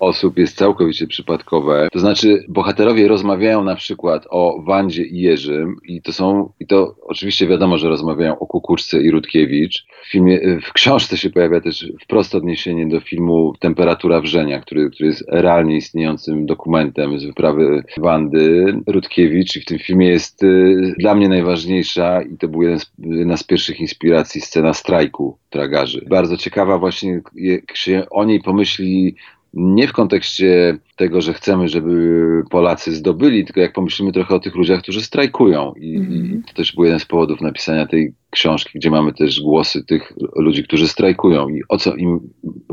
osób 0.00 0.38
jest 0.38 0.56
całkowicie 0.56 1.06
przypadkowe. 1.06 1.88
To 1.92 1.98
znaczy, 1.98 2.44
bohaterowie 2.48 3.08
rozmawiają 3.08 3.64
na 3.64 3.74
przykład 3.74 4.26
o 4.30 4.62
Wandzie 4.62 5.04
i 5.04 5.20
Jerzym 5.20 5.76
i 5.84 6.02
to 6.02 6.12
są, 6.12 6.52
i 6.60 6.66
to 6.66 6.94
oczywiście 7.02 7.46
wiadomo, 7.46 7.78
że 7.78 7.88
rozmawiają 7.88 8.38
o 8.38 8.46
Kukuczce 8.46 9.02
i 9.02 9.10
Rutkiewicz. 9.10 9.86
W, 10.02 10.10
filmie, 10.10 10.60
w 10.62 10.72
książce 10.72 11.16
się 11.16 11.30
pojawia 11.30 11.60
też 11.60 11.92
wprost 12.02 12.34
odniesienie 12.34 12.88
do 12.88 13.00
filmu 13.00 13.52
Temperatura 13.60 14.20
wrzenia, 14.20 14.60
który, 14.60 14.90
który 14.90 15.08
jest 15.08 15.24
realnie 15.28 15.76
istniejącym 15.76 16.46
dokumentem 16.46 17.18
z 17.18 17.24
wyprawy 17.24 17.82
Wandy 17.98 18.74
Rutkiewicz 18.86 19.56
i 19.56 19.60
w 19.60 19.64
tym 19.64 19.78
filmie 19.78 20.08
jest 20.08 20.42
y, 20.42 20.94
dla 20.98 21.14
mnie 21.14 21.28
najważniejsza 21.28 22.22
i 22.22 22.36
to 22.36 22.48
był 22.48 22.62
jeden 22.62 22.78
z, 22.78 22.92
jedna 22.98 23.36
z 23.36 23.44
pierwszych 23.44 23.80
inspiracji 23.80 24.40
scena 24.40 24.74
strajku 24.74 25.38
tragarzy. 25.50 26.06
Bardzo 26.10 26.36
ciekawa 26.36 26.78
właśnie, 26.78 27.20
jak 27.34 27.76
się 27.76 28.06
o 28.10 28.24
niej 28.24 28.40
pomyśli 28.40 29.16
nie 29.54 29.88
w 29.88 29.92
kontekście 29.92 30.78
tego, 30.96 31.20
że 31.20 31.34
chcemy, 31.34 31.68
żeby 31.68 32.42
Polacy 32.50 32.92
zdobyli, 32.92 33.44
tylko 33.44 33.60
jak 33.60 33.72
pomyślimy 33.72 34.12
trochę 34.12 34.34
o 34.34 34.40
tych 34.40 34.54
ludziach, 34.54 34.82
którzy 34.82 35.02
strajkują. 35.02 35.72
I, 35.76 35.96
mm. 35.96 36.12
i 36.12 36.20
mhm. 36.20 36.42
to 36.42 36.54
też 36.54 36.74
był 36.74 36.84
jeden 36.84 37.00
z 37.00 37.04
powodów 37.04 37.40
napisania 37.40 37.86
tej 37.86 38.14
książki, 38.30 38.70
gdzie 38.74 38.90
mamy 38.90 39.12
też 39.12 39.40
głosy 39.40 39.84
tych 39.84 40.12
ludzi, 40.36 40.64
którzy 40.64 40.88
strajkują 40.88 41.48
i 41.48 41.62
o 41.68 41.78
co 41.78 41.96
im 41.96 42.20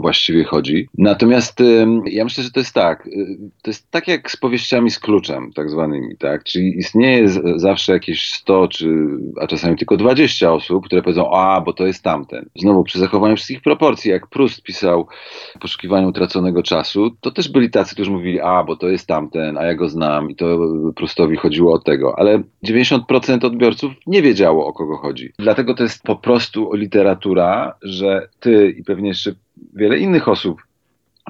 właściwie 0.06 0.44
chodzi. 0.44 0.88
Natomiast 0.98 1.63
ja 2.06 2.24
myślę, 2.24 2.44
że 2.44 2.52
to 2.52 2.60
jest 2.60 2.74
tak, 2.74 3.08
y, 3.08 3.38
to 3.62 3.70
jest 3.70 3.91
tak 3.91 4.08
jak 4.08 4.32
z 4.32 4.38
powieściami 4.38 4.91
z 4.91 5.00
kluczem 5.00 5.52
tak 5.54 5.70
zwanymi, 5.70 6.18
tak? 6.18 6.44
Czyli 6.44 6.78
istnieje 6.78 7.30
zawsze 7.56 7.94
jakieś 7.94 8.32
100 8.32 8.68
czy, 8.68 9.08
a 9.41 9.48
czasami 9.48 9.78
tylko 9.78 9.98
20 9.98 10.54
osób, 10.54 10.86
które 10.86 11.02
powiedzą, 11.02 11.32
a, 11.32 11.62
bo 11.62 11.74
to 11.74 11.86
jest 11.88 12.04
tamten. 12.04 12.50
Znowu 12.56 12.84
przy 12.84 13.00
zachowaniu 13.00 13.36
wszystkich 13.36 13.62
proporcji, 13.62 14.12
jak 14.12 14.28
Proust 14.28 14.63
pisał 14.63 15.08
w 15.56 15.60
poszukiwaniu 15.60 16.08
utraconego 16.08 16.63
czasu, 16.63 17.12
to 17.22 17.32
też 17.32 17.50
byli 17.50 17.70
tacy, 17.70 17.96
którzy 17.96 18.12
mówili, 18.12 18.39
a, 18.39 18.63
bo 18.63 18.76
to 18.76 18.89
jest 18.89 19.08
tamten, 19.08 19.58
a 19.58 19.65
ja 19.65 19.76
go 19.76 19.89
znam 19.89 20.32
i 20.32 20.36
to 20.36 20.60
Prustowi 20.96 21.38
chodziło 21.38 21.74
o 21.74 21.80
tego, 21.80 22.20
ale 22.20 22.44
90% 22.65 23.46
odbiorców 23.46 23.94
nie 24.08 24.22
wiedziało, 24.22 24.68
o 24.68 24.74
kogo 24.74 24.98
chodzi. 24.98 25.34
Dlatego 25.39 25.74
to 25.74 25.84
jest 25.84 26.04
po 26.04 26.15
prostu 26.15 26.74
literatura, 26.74 27.76
że 27.82 28.28
ty 28.39 28.76
i 28.80 28.84
pewnie 28.84 29.08
jeszcze 29.08 29.36
wiele 29.74 29.98
innych 29.98 30.28
osób, 30.28 30.62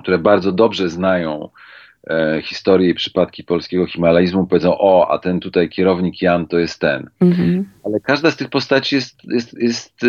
które 0.02 0.18
bardzo 0.18 0.52
dobrze 0.52 0.90
znają 0.90 1.50
e, 2.10 2.42
historię 2.44 2.90
i 2.90 2.94
przypadki 2.94 3.44
polskiego 3.44 3.88
himalajzmu, 3.88 4.48
powiedzą, 4.48 4.78
o, 4.78 5.12
a 5.12 5.20
ten 5.20 5.40
tutaj 5.40 5.70
kierownik 5.70 6.22
Jan 6.22 6.48
to 6.48 6.60
jest 6.60 6.80
ten. 6.80 7.10
Mhm 7.22 7.66
ale 7.86 8.00
każda 8.00 8.32
z 8.32 8.38
tych 8.38 8.50
postaci 8.50 8.96
jest, 8.96 9.24
jest, 9.24 9.62
jest, 9.62 10.02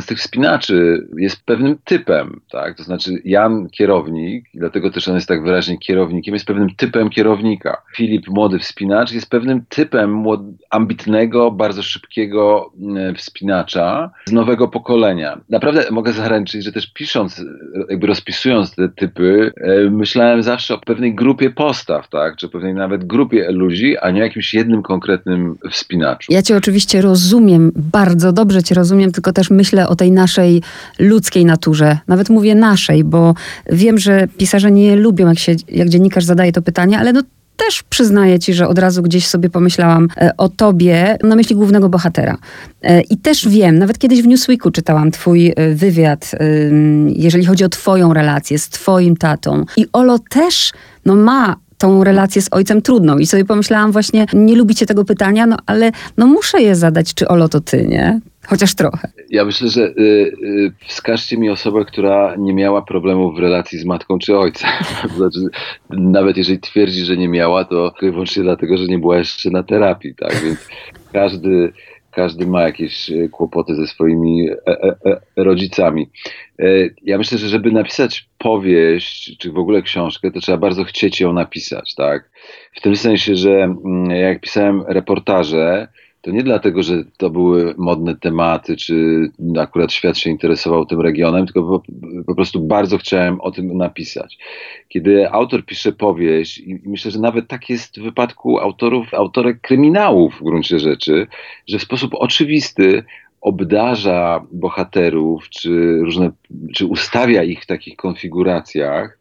z 0.00 0.06
tych 0.06 0.18
wspinaczy 0.18 1.06
jest 1.16 1.44
pewnym 1.44 1.78
typem, 1.84 2.40
tak? 2.50 2.76
To 2.76 2.82
znaczy 2.82 3.10
Jan 3.24 3.68
kierownik, 3.70 4.44
dlatego 4.54 4.90
też 4.90 5.08
on 5.08 5.14
jest 5.14 5.28
tak 5.28 5.42
wyraźnie 5.42 5.78
kierownikiem, 5.78 6.34
jest 6.34 6.46
pewnym 6.46 6.74
typem 6.76 7.10
kierownika. 7.10 7.82
Filip, 7.96 8.28
młody 8.28 8.58
wspinacz, 8.58 9.12
jest 9.12 9.30
pewnym 9.30 9.64
typem 9.68 10.24
ambitnego, 10.70 11.50
bardzo 11.50 11.82
szybkiego 11.82 12.72
wspinacza 13.16 14.10
z 14.24 14.32
nowego 14.32 14.68
pokolenia. 14.68 15.40
Naprawdę 15.48 15.84
mogę 15.90 16.12
zaręczyć, 16.12 16.64
że 16.64 16.72
też 16.72 16.92
pisząc, 16.92 17.44
jakby 17.90 18.06
rozpisując 18.06 18.74
te 18.74 18.88
typy, 18.88 19.52
e, 19.56 19.90
myślałem 19.90 20.42
zawsze 20.42 20.74
o 20.74 20.78
pewnej 20.78 21.14
grupie 21.14 21.41
postaw, 21.50 22.08
tak? 22.08 22.36
Czy 22.36 22.48
pewnej 22.48 22.74
nawet 22.74 23.04
grupie 23.04 23.52
ludzi, 23.52 23.98
a 23.98 24.10
nie 24.10 24.20
jakimś 24.20 24.54
jednym 24.54 24.82
konkretnym 24.82 25.58
wspinaczu. 25.70 26.32
Ja 26.32 26.42
cię 26.42 26.56
oczywiście 26.56 27.02
rozumiem 27.02 27.22
rozumiem, 27.32 27.72
bardzo 27.74 28.32
dobrze 28.32 28.62
cię 28.62 28.74
rozumiem, 28.74 29.12
tylko 29.12 29.32
też 29.32 29.50
myślę 29.50 29.88
o 29.88 29.96
tej 29.96 30.12
naszej 30.12 30.62
ludzkiej 30.98 31.44
naturze. 31.44 31.98
Nawet 32.08 32.30
mówię 32.30 32.54
naszej, 32.54 33.04
bo 33.04 33.34
wiem, 33.70 33.98
że 33.98 34.28
pisarze 34.38 34.70
nie 34.70 34.96
lubią, 34.96 35.28
jak, 35.28 35.38
się, 35.38 35.54
jak 35.68 35.88
dziennikarz 35.88 36.24
zadaje 36.24 36.52
to 36.52 36.62
pytanie, 36.62 36.98
ale 36.98 37.12
no 37.12 37.22
też 37.56 37.82
przyznaję 37.82 38.38
ci, 38.38 38.54
że 38.54 38.68
od 38.68 38.78
razu 38.78 39.02
gdzieś 39.02 39.26
sobie 39.26 39.50
pomyślałam 39.50 40.08
e, 40.16 40.30
o 40.36 40.48
tobie 40.48 41.16
na 41.22 41.36
myśli 41.36 41.56
głównego 41.56 41.88
bohatera. 41.88 42.36
E, 42.82 43.00
I 43.00 43.16
też 43.16 43.48
wiem, 43.48 43.78
nawet 43.78 43.98
kiedyś 43.98 44.22
w 44.22 44.26
Newsweeku 44.26 44.70
czytałam 44.70 45.10
twój 45.10 45.52
e, 45.56 45.74
wywiad, 45.74 46.30
jeżeli 47.06 47.44
chodzi 47.44 47.64
o 47.64 47.68
twoją 47.68 48.14
relację 48.14 48.58
z 48.58 48.68
twoim 48.68 49.16
tatą. 49.16 49.64
I 49.76 49.86
Olo 49.92 50.18
też 50.18 50.72
no, 51.06 51.16
ma 51.16 51.56
tą 51.82 52.04
relację 52.04 52.42
z 52.42 52.48
ojcem 52.52 52.82
trudną. 52.82 53.18
I 53.18 53.26
sobie 53.26 53.44
pomyślałam 53.44 53.92
właśnie, 53.92 54.26
nie 54.32 54.56
lubicie 54.56 54.86
tego 54.86 55.04
pytania, 55.04 55.46
no 55.46 55.56
ale 55.66 55.92
no 56.16 56.26
muszę 56.26 56.62
je 56.62 56.76
zadać, 56.76 57.14
czy 57.14 57.28
Olo 57.28 57.48
to 57.48 57.60
ty, 57.60 57.86
nie? 57.86 58.20
Chociaż 58.46 58.74
trochę. 58.74 59.08
Ja 59.30 59.44
myślę, 59.44 59.68
że 59.68 59.82
y, 59.82 59.92
y, 60.42 60.72
wskażcie 60.86 61.38
mi 61.38 61.50
osobę, 61.50 61.84
która 61.84 62.34
nie 62.38 62.54
miała 62.54 62.82
problemów 62.82 63.36
w 63.36 63.38
relacji 63.38 63.78
z 63.78 63.84
matką 63.84 64.18
czy 64.18 64.38
ojcem. 64.38 64.70
znaczy, 65.16 65.40
nawet 65.90 66.36
jeżeli 66.36 66.60
twierdzi, 66.60 67.04
że 67.04 67.16
nie 67.16 67.28
miała, 67.28 67.64
to 67.64 67.94
wyłącznie 68.02 68.42
dlatego, 68.42 68.76
że 68.76 68.84
nie 68.84 68.98
była 68.98 69.18
jeszcze 69.18 69.50
na 69.50 69.62
terapii, 69.62 70.14
tak? 70.14 70.34
Więc 70.44 70.58
każdy, 71.12 71.72
każdy 72.12 72.46
ma 72.46 72.62
jakieś 72.62 73.10
e, 73.10 73.28
kłopoty 73.28 73.74
ze 73.74 73.86
swoimi 73.86 74.48
e, 74.50 74.56
e, 74.66 75.20
rodzicami. 75.36 76.10
Ja 77.02 77.18
myślę, 77.18 77.38
że 77.38 77.48
żeby 77.48 77.72
napisać 77.72 78.28
powieść, 78.38 79.38
czy 79.38 79.52
w 79.52 79.58
ogóle 79.58 79.82
książkę, 79.82 80.30
to 80.30 80.40
trzeba 80.40 80.58
bardzo 80.58 80.84
chcieć 80.84 81.20
ją 81.20 81.32
napisać, 81.32 81.94
tak? 81.94 82.30
W 82.74 82.80
tym 82.80 82.96
sensie, 82.96 83.36
że 83.36 83.62
mm, 83.62 84.10
jak 84.10 84.40
pisałem 84.40 84.82
reportaże, 84.86 85.88
to 86.22 86.30
nie 86.30 86.42
dlatego, 86.42 86.82
że 86.82 87.04
to 87.16 87.30
były 87.30 87.74
modne 87.78 88.16
tematy, 88.16 88.76
czy 88.76 89.28
akurat 89.58 89.92
świat 89.92 90.18
się 90.18 90.30
interesował 90.30 90.86
tym 90.86 91.00
regionem, 91.00 91.46
tylko 91.46 91.62
po, 91.62 91.82
po 92.26 92.34
prostu 92.34 92.60
bardzo 92.60 92.98
chciałem 92.98 93.40
o 93.40 93.50
tym 93.50 93.76
napisać. 93.76 94.38
Kiedy 94.88 95.30
autor 95.30 95.64
pisze 95.64 95.92
powieść, 95.92 96.58
i 96.58 96.80
myślę, 96.84 97.10
że 97.10 97.18
nawet 97.18 97.48
tak 97.48 97.68
jest 97.68 98.00
w 98.00 98.02
wypadku 98.02 98.58
autorów, 98.58 99.14
autorek 99.14 99.60
kryminałów 99.60 100.34
w 100.34 100.44
gruncie 100.44 100.78
rzeczy, 100.78 101.26
że 101.68 101.78
w 101.78 101.82
sposób 101.82 102.14
oczywisty 102.14 103.04
obdarza 103.40 104.46
bohaterów, 104.52 105.48
czy, 105.48 105.98
różne, 106.02 106.30
czy 106.74 106.86
ustawia 106.86 107.42
ich 107.42 107.62
w 107.62 107.66
takich 107.66 107.96
konfiguracjach, 107.96 109.18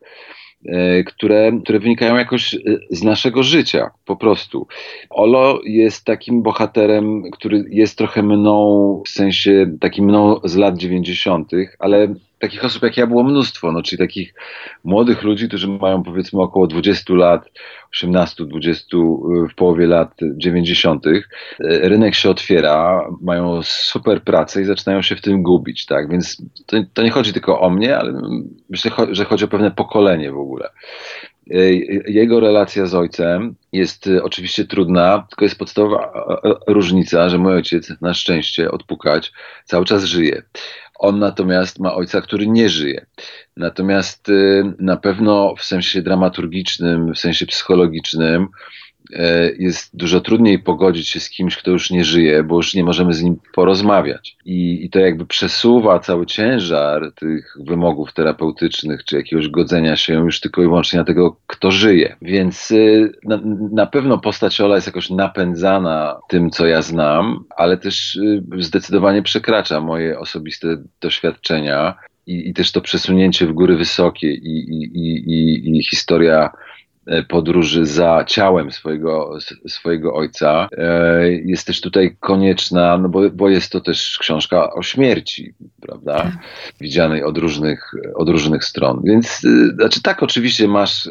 które, 1.05 1.51
które 1.63 1.79
wynikają 1.79 2.15
jakoś 2.15 2.53
e, 2.53 2.59
z 2.89 3.03
naszego 3.03 3.43
życia, 3.43 3.91
po 4.05 4.15
prostu. 4.15 4.67
Olo 5.09 5.61
jest 5.65 6.05
takim 6.05 6.41
bohaterem, 6.41 7.23
który 7.31 7.65
jest 7.69 7.97
trochę 7.97 8.23
mną, 8.23 9.03
w 9.05 9.09
sensie 9.09 9.77
takim 9.79 10.05
mną 10.05 10.39
z 10.43 10.55
lat 10.55 10.77
90., 10.77 11.51
ale 11.79 12.13
takich 12.41 12.65
osób 12.65 12.83
jak 12.83 12.97
ja 12.97 13.07
było 13.07 13.23
mnóstwo, 13.23 13.71
no, 13.71 13.83
czyli 13.83 13.99
takich 13.99 14.33
młodych 14.83 15.23
ludzi, 15.23 15.47
którzy 15.47 15.67
mają 15.67 16.03
powiedzmy 16.03 16.41
około 16.41 16.67
20 16.67 17.13
lat, 17.13 17.49
18-20 18.03 19.49
w 19.49 19.55
połowie 19.55 19.87
lat 19.87 20.13
90. 20.37 21.05
Rynek 21.59 22.15
się 22.15 22.29
otwiera, 22.29 23.07
mają 23.21 23.59
super 23.63 24.23
pracę 24.23 24.61
i 24.61 24.65
zaczynają 24.65 25.01
się 25.01 25.15
w 25.15 25.21
tym 25.21 25.43
gubić, 25.43 25.85
tak? 25.85 26.09
Więc 26.09 26.43
to, 26.65 26.77
to 26.93 27.03
nie 27.03 27.11
chodzi 27.11 27.33
tylko 27.33 27.61
o 27.61 27.69
mnie, 27.69 27.97
ale 27.97 28.21
myślę, 28.69 28.91
że 29.11 29.25
chodzi 29.25 29.45
o 29.45 29.47
pewne 29.47 29.71
pokolenie 29.71 30.31
w 30.31 30.39
ogóle. 30.39 30.69
Jego 32.07 32.39
relacja 32.39 32.85
z 32.85 32.95
ojcem 32.95 33.55
jest 33.71 34.09
oczywiście 34.23 34.65
trudna, 34.65 35.27
tylko 35.29 35.45
jest 35.45 35.59
podstawowa 35.59 36.13
różnica, 36.67 37.29
że 37.29 37.37
mój 37.37 37.53
ojciec 37.53 37.93
na 38.01 38.13
szczęście 38.13 38.71
odpukać 38.71 39.31
cały 39.65 39.85
czas 39.85 40.03
żyje. 40.03 40.43
On 41.01 41.19
natomiast 41.19 41.79
ma 41.79 41.93
ojca, 41.95 42.21
który 42.21 42.47
nie 42.47 42.69
żyje. 42.69 43.05
Natomiast 43.57 44.29
y, 44.29 44.63
na 44.79 44.97
pewno 44.97 45.55
w 45.57 45.63
sensie 45.63 46.01
dramaturgicznym, 46.01 47.13
w 47.13 47.19
sensie 47.19 47.45
psychologicznym, 47.45 48.47
jest 49.59 49.97
dużo 49.97 50.21
trudniej 50.21 50.59
pogodzić 50.59 51.09
się 51.09 51.19
z 51.19 51.29
kimś, 51.29 51.57
kto 51.57 51.71
już 51.71 51.91
nie 51.91 52.05
żyje, 52.05 52.43
bo 52.43 52.55
już 52.55 52.73
nie 52.73 52.83
możemy 52.83 53.13
z 53.13 53.23
nim 53.23 53.39
porozmawiać. 53.53 54.37
I, 54.45 54.85
i 54.85 54.89
to 54.89 54.99
jakby 54.99 55.25
przesuwa 55.25 55.99
cały 55.99 56.25
ciężar 56.25 57.11
tych 57.15 57.57
wymogów 57.59 58.13
terapeutycznych, 58.13 59.05
czy 59.05 59.15
jakiegoś 59.15 59.47
godzenia 59.47 59.95
się 59.95 60.13
już 60.13 60.39
tylko 60.39 60.61
i 60.61 60.65
wyłącznie 60.65 60.99
na 60.99 61.05
tego, 61.05 61.37
kto 61.47 61.71
żyje. 61.71 62.15
Więc 62.21 62.71
y, 62.71 63.11
na, 63.23 63.39
na 63.71 63.85
pewno 63.85 64.17
postać 64.17 64.61
Ola 64.61 64.75
jest 64.75 64.87
jakoś 64.87 65.09
napędzana 65.09 66.19
tym, 66.27 66.49
co 66.49 66.67
ja 66.67 66.81
znam, 66.81 67.43
ale 67.57 67.77
też 67.77 68.15
y, 68.15 68.43
zdecydowanie 68.57 69.21
przekracza 69.21 69.81
moje 69.81 70.19
osobiste 70.19 70.67
doświadczenia. 71.01 71.95
I, 72.27 72.49
i 72.49 72.53
też 72.53 72.71
to 72.71 72.81
przesunięcie 72.81 73.47
w 73.47 73.53
góry 73.53 73.77
wysokie 73.77 74.33
i, 74.33 74.57
i, 74.69 74.83
i, 74.83 75.77
i 75.77 75.83
historia 75.83 76.31
E, 76.41 76.70
podróży 77.27 77.85
za 77.85 78.23
ciałem 78.27 78.71
swojego, 78.71 79.37
swojego 79.67 80.15
ojca. 80.15 80.67
E, 80.77 81.31
jest 81.31 81.67
też 81.67 81.81
tutaj 81.81 82.17
konieczna, 82.19 82.97
no 82.97 83.09
bo, 83.09 83.29
bo 83.29 83.49
jest 83.49 83.71
to 83.71 83.81
też 83.81 84.17
książka 84.19 84.73
o 84.73 84.83
śmierci, 84.83 85.53
prawda? 85.91 86.31
Widzianej 86.81 87.23
od 87.23 87.37
różnych, 87.37 87.91
od 88.15 88.29
różnych 88.29 88.65
stron. 88.65 89.01
Więc 89.03 89.41
e, 89.45 89.75
znaczy 89.75 90.01
tak, 90.01 90.23
oczywiście 90.23 90.67
masz 90.67 91.09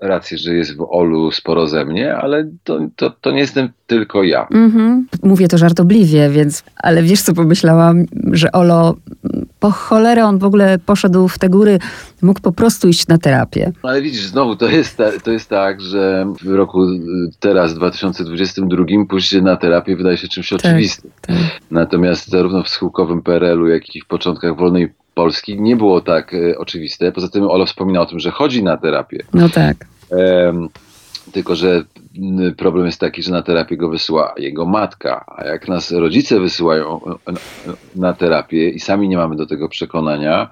rację, 0.00 0.38
że 0.38 0.54
jest 0.54 0.76
w 0.76 0.86
Olu 0.90 1.30
sporo 1.30 1.66
ze 1.66 1.84
mnie, 1.84 2.16
ale 2.16 2.50
to, 2.64 2.80
to, 2.96 3.10
to 3.20 3.30
nie 3.30 3.40
jestem 3.40 3.68
tylko 3.86 4.22
ja. 4.22 4.46
Mhm. 4.50 5.06
Mówię 5.22 5.48
to 5.48 5.58
żartobliwie, 5.58 6.30
więc, 6.30 6.64
ale 6.76 7.02
wiesz 7.02 7.22
co 7.22 7.34
pomyślałam, 7.34 8.04
że 8.32 8.52
Olo 8.52 8.96
po 9.60 9.70
cholerę 9.70 10.24
on 10.24 10.38
w 10.38 10.44
ogóle 10.44 10.78
poszedł 10.78 11.28
w 11.28 11.38
te 11.38 11.48
góry, 11.48 11.78
mógł 12.22 12.40
po 12.40 12.52
prostu 12.52 12.88
iść 12.88 13.08
na 13.08 13.18
terapię. 13.18 13.72
Ale 13.82 14.02
widzisz, 14.02 14.26
znowu 14.26 14.56
to 14.56 14.68
jest, 14.68 14.96
ta, 14.96 15.20
to 15.24 15.30
jest 15.30 15.48
tak, 15.48 15.80
że 15.80 16.32
w 16.42 16.48
roku 16.48 16.84
y, 16.84 16.98
teraz, 17.40 17.74
2022, 17.74 18.84
pójście 19.08 19.42
na 19.42 19.56
terapię 19.56 19.96
wydaje 19.96 20.16
się 20.16 20.28
czymś 20.28 20.48
tak, 20.48 20.58
oczywistym. 20.58 21.10
Tak. 21.20 21.36
Natomiast 21.70 22.28
zarówno 22.28 22.62
w 22.62 22.68
schyłkowym 22.68 23.22
PRL-u, 23.22 23.66
jak 23.66 23.96
i 23.96 24.00
w 24.00 24.06
początkach 24.20 24.56
wolnej 24.56 24.92
Polski 25.14 25.60
nie 25.60 25.76
było 25.76 26.00
tak 26.00 26.34
e, 26.34 26.58
oczywiste. 26.58 27.12
Poza 27.12 27.28
tym 27.28 27.44
Olo 27.44 27.66
wspomina 27.66 28.00
o 28.00 28.06
tym, 28.06 28.20
że 28.20 28.30
chodzi 28.30 28.64
na 28.64 28.76
terapię. 28.76 29.18
No 29.34 29.48
tak. 29.48 29.76
tylko, 31.32 31.56
że 31.56 31.84
problem 32.56 32.86
jest 32.86 33.00
taki, 33.00 33.22
że 33.22 33.32
na 33.32 33.42
terapię 33.42 33.76
go 33.76 33.88
wysyła 33.88 34.34
jego 34.36 34.66
matka, 34.66 35.24
a 35.36 35.44
jak 35.44 35.68
nas 35.68 35.90
rodzice 35.90 36.40
wysyłają 36.40 37.00
e, 37.04 37.32
na 37.96 38.12
terapię 38.12 38.68
i 38.68 38.80
sami 38.80 39.08
nie 39.08 39.16
mamy 39.16 39.36
do 39.36 39.46
tego 39.46 39.68
przekonania, 39.68 40.50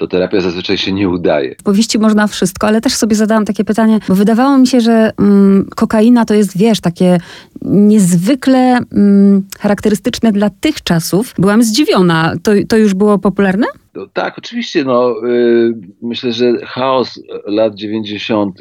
to 0.00 0.06
terapia 0.06 0.40
zazwyczaj 0.40 0.78
się 0.78 0.92
nie 0.92 1.08
udaje. 1.08 1.54
W 1.58 1.62
powieści 1.62 1.98
można 1.98 2.26
wszystko, 2.26 2.66
ale 2.66 2.80
też 2.80 2.94
sobie 2.94 3.16
zadałam 3.16 3.44
takie 3.44 3.64
pytanie, 3.64 3.98
bo 4.08 4.14
wydawało 4.14 4.58
mi 4.58 4.66
się, 4.66 4.80
że 4.80 5.12
mm, 5.18 5.68
kokaina 5.76 6.24
to 6.24 6.34
jest, 6.34 6.58
wiesz, 6.58 6.80
takie 6.80 7.18
niezwykle 7.62 8.78
mm, 8.92 9.42
charakterystyczne 9.58 10.32
dla 10.32 10.50
tych 10.50 10.82
czasów. 10.82 11.34
Byłam 11.38 11.62
zdziwiona. 11.62 12.34
To, 12.42 12.52
to 12.68 12.76
już 12.76 12.94
było 12.94 13.18
popularne? 13.18 13.66
Tak, 14.06 14.38
oczywiście. 14.38 14.84
No, 14.84 15.14
yy, 15.26 15.74
myślę, 16.02 16.32
że 16.32 16.52
chaos 16.66 17.22
lat 17.46 17.74
90. 17.74 18.58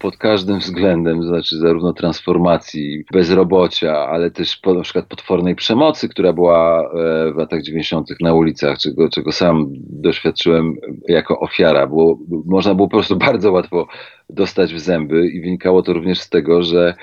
pod 0.00 0.16
każdym 0.16 0.58
względem, 0.58 1.22
znaczy 1.22 1.58
zarówno 1.58 1.92
transformacji, 1.92 3.04
bezrobocia, 3.12 3.96
ale 3.96 4.30
też 4.30 4.56
po, 4.56 4.74
na 4.74 4.82
przykład 4.82 5.06
potwornej 5.06 5.54
przemocy, 5.54 6.08
która 6.08 6.32
była 6.32 6.82
e, 6.82 7.32
w 7.32 7.36
latach 7.36 7.62
90. 7.62 8.08
na 8.20 8.34
ulicach, 8.34 8.78
czego, 8.78 9.08
czego 9.08 9.32
sam 9.32 9.66
doświadczyłem 9.78 10.76
jako 11.08 11.40
ofiara. 11.40 11.86
Było, 11.86 12.18
można 12.46 12.74
było 12.74 12.88
po 12.88 12.96
prostu 12.96 13.16
bardzo 13.26 13.52
łatwo 13.52 13.86
dostać 14.30 14.74
w 14.74 14.78
zęby 14.78 15.28
i 15.28 15.40
wynikało 15.40 15.82
to 15.82 15.92
również 15.92 16.20
z 16.20 16.28
tego, 16.28 16.62
że 16.62 16.94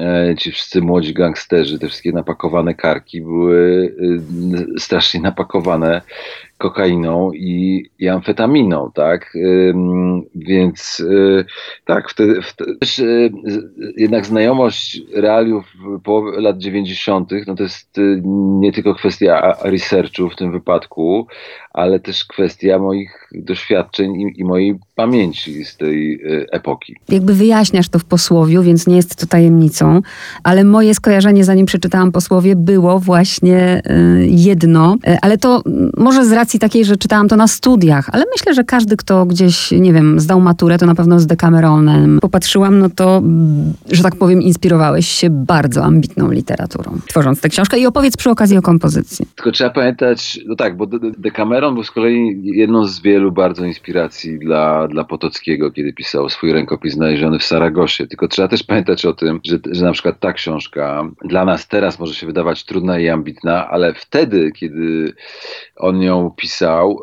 E, 0.00 0.34
ci 0.38 0.52
wszyscy 0.52 0.82
młodzi 0.82 1.14
gangsterzy, 1.14 1.78
te 1.78 1.88
wszystkie 1.88 2.12
napakowane 2.12 2.74
karki 2.74 3.20
były 3.20 3.94
y, 4.76 4.80
strasznie 4.80 5.20
napakowane 5.20 6.02
kokainą 6.62 7.32
i, 7.32 7.86
i 7.98 8.08
amfetaminą, 8.08 8.90
tak? 8.94 9.32
Więc 10.34 11.00
y, 11.00 11.44
tak, 11.84 12.10
wtedy, 12.10 12.42
wtedy 12.42 12.76
też 12.76 12.98
y, 12.98 13.32
jednak 13.96 14.26
znajomość 14.26 15.00
realiów 15.14 15.64
połowy 16.04 16.40
lat 16.40 16.58
90., 16.58 17.30
no 17.46 17.54
to 17.54 17.62
jest 17.62 17.96
nie 18.60 18.72
tylko 18.72 18.94
kwestia 18.94 19.56
researchu 19.62 20.30
w 20.30 20.36
tym 20.36 20.52
wypadku, 20.52 21.26
ale 21.70 22.00
też 22.00 22.24
kwestia 22.24 22.78
moich 22.78 23.28
doświadczeń 23.32 24.20
i, 24.20 24.40
i 24.40 24.44
mojej 24.44 24.78
pamięci 24.94 25.64
z 25.64 25.76
tej 25.76 26.20
epoki. 26.52 26.96
Jakby 27.08 27.34
wyjaśniasz 27.34 27.88
to 27.88 27.98
w 27.98 28.04
posłowiu, 28.04 28.62
więc 28.62 28.86
nie 28.86 28.96
jest 28.96 29.20
to 29.20 29.26
tajemnicą, 29.26 30.00
ale 30.42 30.64
moje 30.64 30.94
skojarzenie, 30.94 31.44
zanim 31.44 31.66
przeczytałam 31.66 32.12
posłowie, 32.12 32.56
było 32.56 32.98
właśnie 32.98 33.82
jedno, 34.20 34.96
ale 35.22 35.38
to 35.38 35.62
może 35.96 36.24
z 36.24 36.32
racji 36.32 36.51
takiej, 36.58 36.84
że 36.84 36.96
czytałam 36.96 37.28
to 37.28 37.36
na 37.36 37.48
studiach, 37.48 38.10
ale 38.12 38.24
myślę, 38.36 38.54
że 38.54 38.64
każdy, 38.64 38.96
kto 38.96 39.26
gdzieś, 39.26 39.70
nie 39.70 39.92
wiem, 39.92 40.20
zdał 40.20 40.40
maturę, 40.40 40.78
to 40.78 40.86
na 40.86 40.94
pewno 40.94 41.20
z 41.20 41.26
Decameronem. 41.26 42.18
Popatrzyłam, 42.20 42.78
no 42.78 42.90
to, 42.90 43.22
że 43.90 44.02
tak 44.02 44.16
powiem, 44.16 44.42
inspirowałeś 44.42 45.08
się 45.08 45.30
bardzo 45.30 45.84
ambitną 45.84 46.30
literaturą, 46.30 46.98
tworząc 47.08 47.40
tę 47.40 47.48
książkę 47.48 47.78
i 47.78 47.86
opowiedz 47.86 48.16
przy 48.16 48.30
okazji 48.30 48.56
o 48.56 48.62
kompozycji. 48.62 49.26
Tylko 49.36 49.52
trzeba 49.52 49.70
pamiętać, 49.70 50.40
no 50.46 50.56
tak, 50.56 50.76
bo 50.76 50.86
Decameron 51.18 51.74
był 51.74 51.84
z 51.84 51.90
kolei 51.90 52.40
jedną 52.44 52.84
z 52.84 53.00
wielu 53.00 53.32
bardzo 53.32 53.64
inspiracji 53.64 54.38
dla, 54.38 54.88
dla 54.88 55.04
Potockiego, 55.04 55.70
kiedy 55.70 55.92
pisał 55.92 56.28
swój 56.28 56.52
rękopis 56.52 56.94
znaleziony 56.94 57.38
w 57.38 57.44
Saragosie. 57.44 58.06
Tylko 58.06 58.28
trzeba 58.28 58.48
też 58.48 58.62
pamiętać 58.62 59.06
o 59.06 59.12
tym, 59.12 59.40
że, 59.44 59.58
że 59.70 59.84
na 59.84 59.92
przykład 59.92 60.20
ta 60.20 60.32
książka 60.32 61.10
dla 61.24 61.44
nas 61.44 61.68
teraz 61.68 61.98
może 61.98 62.14
się 62.14 62.26
wydawać 62.26 62.64
trudna 62.64 62.98
i 62.98 63.08
ambitna, 63.08 63.68
ale 63.68 63.94
wtedy, 63.94 64.52
kiedy 64.52 65.14
on 65.76 66.02
ją 66.02 66.30
pisał, 66.42 67.02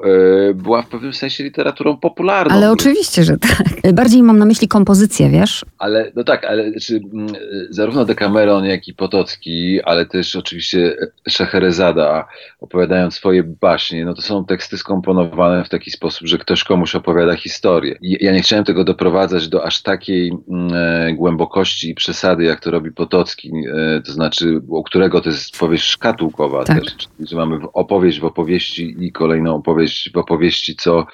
e, 0.50 0.54
była 0.54 0.82
w 0.82 0.88
pewnym 0.88 1.14
sensie 1.14 1.44
literaturą 1.44 1.98
popularną. 1.98 2.56
Ale 2.56 2.72
oczywiście, 2.72 3.24
że 3.24 3.38
tak. 3.38 3.94
Bardziej 3.94 4.24
mam 4.24 4.40
na 4.40 4.46
myśli 4.46 4.68
kompozycję, 4.68 5.30
wiesz? 5.30 5.66
Ale, 5.78 6.12
no 6.16 6.24
tak, 6.24 6.46
ale 6.46 6.80
czy, 6.80 7.02
mm, 7.14 7.28
zarówno 7.70 8.06
Decameron, 8.06 8.66
jak 8.66 8.88
i 8.88 8.94
Potocki, 8.94 9.82
ale 9.82 10.06
też 10.06 10.36
oczywiście 10.36 10.96
Szeherezada 11.30 12.28
opowiadają 12.60 13.12
swoje 13.12 13.44
baśnie, 13.44 14.06
no 14.06 14.14
to 14.14 14.22
są 14.22 14.46
teksty 14.46 14.78
skomponowane 14.78 15.64
w 15.64 15.70
taki 15.70 15.92
sposób, 15.92 16.28
że 16.28 16.38
ktoś 16.38 16.64
komuś 16.64 16.96
opowiada 16.96 17.36
historię. 17.36 17.98
I 18.02 18.26
ja 18.26 18.32
nie 18.32 18.42
chciałem 18.42 18.66
tego 18.66 18.84
doprowadzać 18.84 19.48
do 19.48 19.66
aż 19.66 19.82
takiej 19.82 20.34
e, 20.74 21.14
głębokości 21.14 21.90
i 21.90 21.96
przesady, 21.96 22.44
jak 22.44 22.60
to 22.60 22.72
robi 22.72 22.92
Potocki, 22.92 23.52
e, 23.98 24.02
to 24.02 24.12
znaczy, 24.12 24.62
u 24.68 24.84
którego 24.84 25.22
to 25.22 25.30
jest 25.30 25.58
powieść 25.60 25.84
szkatułkowa 25.84 26.64
tak. 26.64 26.84
też, 26.84 26.96
czyli 26.98 27.30
że 27.30 27.36
mamy 27.36 27.60
opowieść 27.74 28.20
w 28.20 28.26
opowieści 28.26 28.96
i 29.00 29.12
kolejną 29.30 29.56
opowieść 29.56 30.12
w 30.14 30.18
opowieści, 30.18 30.76
co 30.76 31.06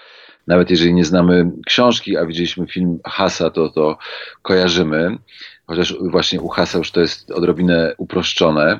nawet 0.48 0.70
jeżeli 0.70 0.94
nie 0.94 1.06
znamy 1.06 1.52
książki, 1.66 2.18
a 2.18 2.26
widzieliśmy 2.26 2.68
film 2.68 3.00
Hasa, 3.06 3.50
to 3.50 3.70
to 3.70 3.98
kojarzymy. 4.42 5.18
Chociaż 5.68 5.96
właśnie 6.12 6.42
u 6.42 6.48
Hasa 6.48 6.78
już 6.78 6.92
to 6.92 7.02
jest 7.02 7.32
odrobinę 7.32 7.94
uproszczone. 7.98 8.80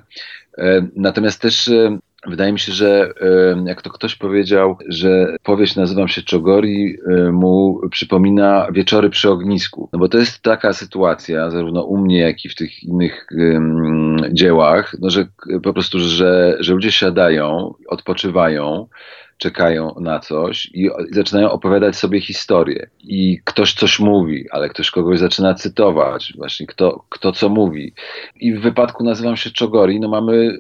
E, 0.58 0.88
natomiast 0.96 1.42
też 1.42 1.68
e, 1.68 1.98
Wydaje 2.28 2.54
mi 2.54 2.60
się, 2.60 2.72
że 2.72 3.14
e, 3.22 3.64
jak 3.66 3.82
to 3.82 3.90
ktoś 3.90 4.16
powiedział, 4.16 4.78
że 4.88 5.36
powieść 5.44 5.76
Nazywam 5.76 6.08
się 6.08 6.22
Czogori 6.22 6.98
mu 7.32 7.82
przypomina 7.92 8.68
wieczory 8.72 9.10
przy 9.10 9.30
ognisku. 9.30 9.90
No 9.94 10.00
bo 10.00 10.10
to 10.10 10.18
jest 10.18 10.42
taka 10.42 10.74
sytuacja, 10.74 11.52
zarówno 11.52 11.84
u 11.84 11.98
mnie, 11.98 12.20
jak 12.20 12.46
i 12.46 12.50
w 12.50 12.56
tych 12.56 12.84
innych 12.84 13.28
um, 13.32 14.18
dziełach, 14.32 14.96
no 15.00 15.10
że 15.10 15.28
po 15.64 15.74
prostu, 15.74 16.00
że, 16.00 16.58
że 16.60 16.74
ludzie 16.74 16.92
siadają, 16.92 17.74
odpoczywają, 17.88 18.88
czekają 19.38 19.96
na 20.00 20.20
coś 20.20 20.70
i 20.74 20.90
zaczynają 21.12 21.52
opowiadać 21.52 21.96
sobie 21.96 22.22
historię. 22.22 22.90
I 23.00 23.40
ktoś 23.44 23.74
coś 23.74 24.00
mówi, 24.00 24.46
ale 24.52 24.70
ktoś 24.70 24.92
kogoś 24.92 25.20
zaczyna 25.20 25.54
cytować, 25.54 26.34
właśnie 26.38 26.68
kto, 26.68 27.06
kto 27.10 27.32
co 27.32 27.50
mówi. 27.50 27.94
I 28.40 28.54
w 28.54 28.62
wypadku 28.62 29.04
nazywam 29.04 29.38
się 29.38 29.50
Czogori, 29.50 30.00
no 30.00 30.08
mamy 30.08 30.60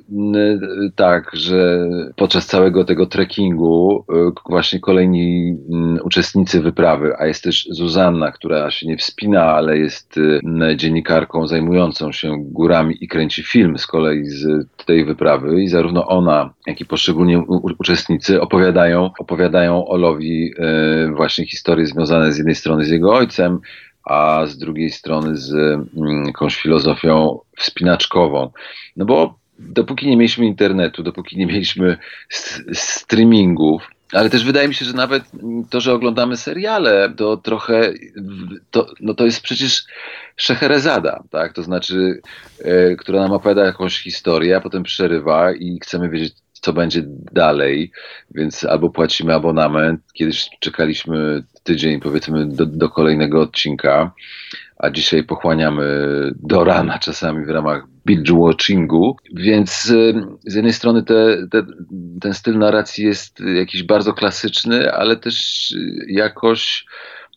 tak, 0.95 1.31
że 1.33 1.87
podczas 2.15 2.47
całego 2.47 2.85
tego 2.85 3.05
trekkingu 3.05 4.05
y, 4.11 4.49
właśnie 4.49 4.79
kolejni 4.79 5.57
uczestnicy 6.03 6.61
wyprawy, 6.61 7.13
a 7.19 7.25
jest 7.25 7.43
też 7.43 7.67
Zuzanna, 7.71 8.31
która 8.31 8.71
się 8.71 8.87
nie 8.87 8.97
wspina, 8.97 9.43
ale 9.43 9.77
jest 9.77 10.17
y, 10.17 10.41
dziennikarką 10.75 11.47
zajmującą 11.47 12.11
się 12.11 12.35
górami 12.39 12.97
i 13.01 13.07
kręci 13.07 13.43
film 13.43 13.77
z 13.77 13.87
kolei 13.87 14.25
z 14.25 14.67
tej 14.85 15.05
wyprawy 15.05 15.63
i 15.63 15.67
zarówno 15.67 16.07
ona, 16.07 16.53
jak 16.67 16.81
i 16.81 16.85
poszczególni 16.85 17.37
uczestnicy 17.79 18.41
opowiadają 18.41 18.64
opowiadają, 18.65 19.11
opowiadają 19.19 19.87
Olowi 19.87 20.53
e, 20.57 21.11
właśnie 21.11 21.45
historie 21.45 21.85
związane 21.85 22.31
z 22.31 22.37
jednej 22.37 22.55
strony 22.55 22.85
z 22.85 22.89
jego 22.89 23.13
ojcem, 23.13 23.59
a 24.03 24.45
z 24.45 24.57
drugiej 24.57 24.91
strony 24.91 25.37
z 25.37 25.53
mm, 25.53 26.25
jakąś 26.25 26.55
filozofią 26.55 27.39
wspinaczkową. 27.57 28.51
No 28.95 29.05
bo 29.05 29.39
dopóki 29.59 30.07
nie 30.07 30.17
mieliśmy 30.17 30.45
internetu, 30.45 31.03
dopóki 31.03 31.37
nie 31.37 31.45
mieliśmy 31.45 31.97
streamingów, 32.73 33.87
ale 34.13 34.29
też 34.29 34.45
wydaje 34.45 34.67
mi 34.67 34.75
się, 34.75 34.85
że 34.85 34.93
nawet 34.93 35.23
to, 35.69 35.81
że 35.81 35.93
oglądamy 35.93 36.37
seriale, 36.37 37.13
to 37.17 37.37
trochę, 37.37 37.93
to, 38.71 38.87
no 38.99 39.13
to 39.13 39.25
jest 39.25 39.41
przecież 39.41 39.85
Szeherezada, 40.37 41.23
tak? 41.29 41.53
To 41.53 41.63
znaczy, 41.63 42.21
e, 42.59 42.95
która 42.95 43.19
nam 43.19 43.31
opowiada 43.31 43.65
jakąś 43.65 44.03
historię, 44.03 44.57
a 44.57 44.61
potem 44.61 44.83
przerywa 44.83 45.53
i 45.53 45.79
chcemy 45.79 46.09
wiedzieć, 46.09 46.33
co 46.65 46.73
będzie 46.73 47.01
dalej, 47.31 47.91
więc 48.31 48.63
albo 48.63 48.89
płacimy 48.89 49.33
abonament, 49.33 50.01
kiedyś 50.13 50.49
czekaliśmy 50.59 51.43
tydzień 51.63 51.99
powiedzmy 51.99 52.45
do, 52.45 52.65
do 52.65 52.89
kolejnego 52.89 53.41
odcinka, 53.41 54.11
a 54.77 54.89
dzisiaj 54.89 55.23
pochłaniamy 55.23 55.85
do 56.35 56.63
rana 56.63 56.99
czasami 56.99 57.45
w 57.45 57.49
ramach 57.49 57.87
binge-watchingu, 58.07 59.13
więc 59.33 59.83
z 60.45 60.55
jednej 60.55 60.73
strony 60.73 61.03
te, 61.03 61.47
te, 61.51 61.65
ten 62.21 62.33
styl 62.33 62.57
narracji 62.57 63.05
jest 63.05 63.39
jakiś 63.39 63.83
bardzo 63.83 64.13
klasyczny, 64.13 64.91
ale 64.91 65.15
też 65.15 65.73
jakoś 66.07 66.85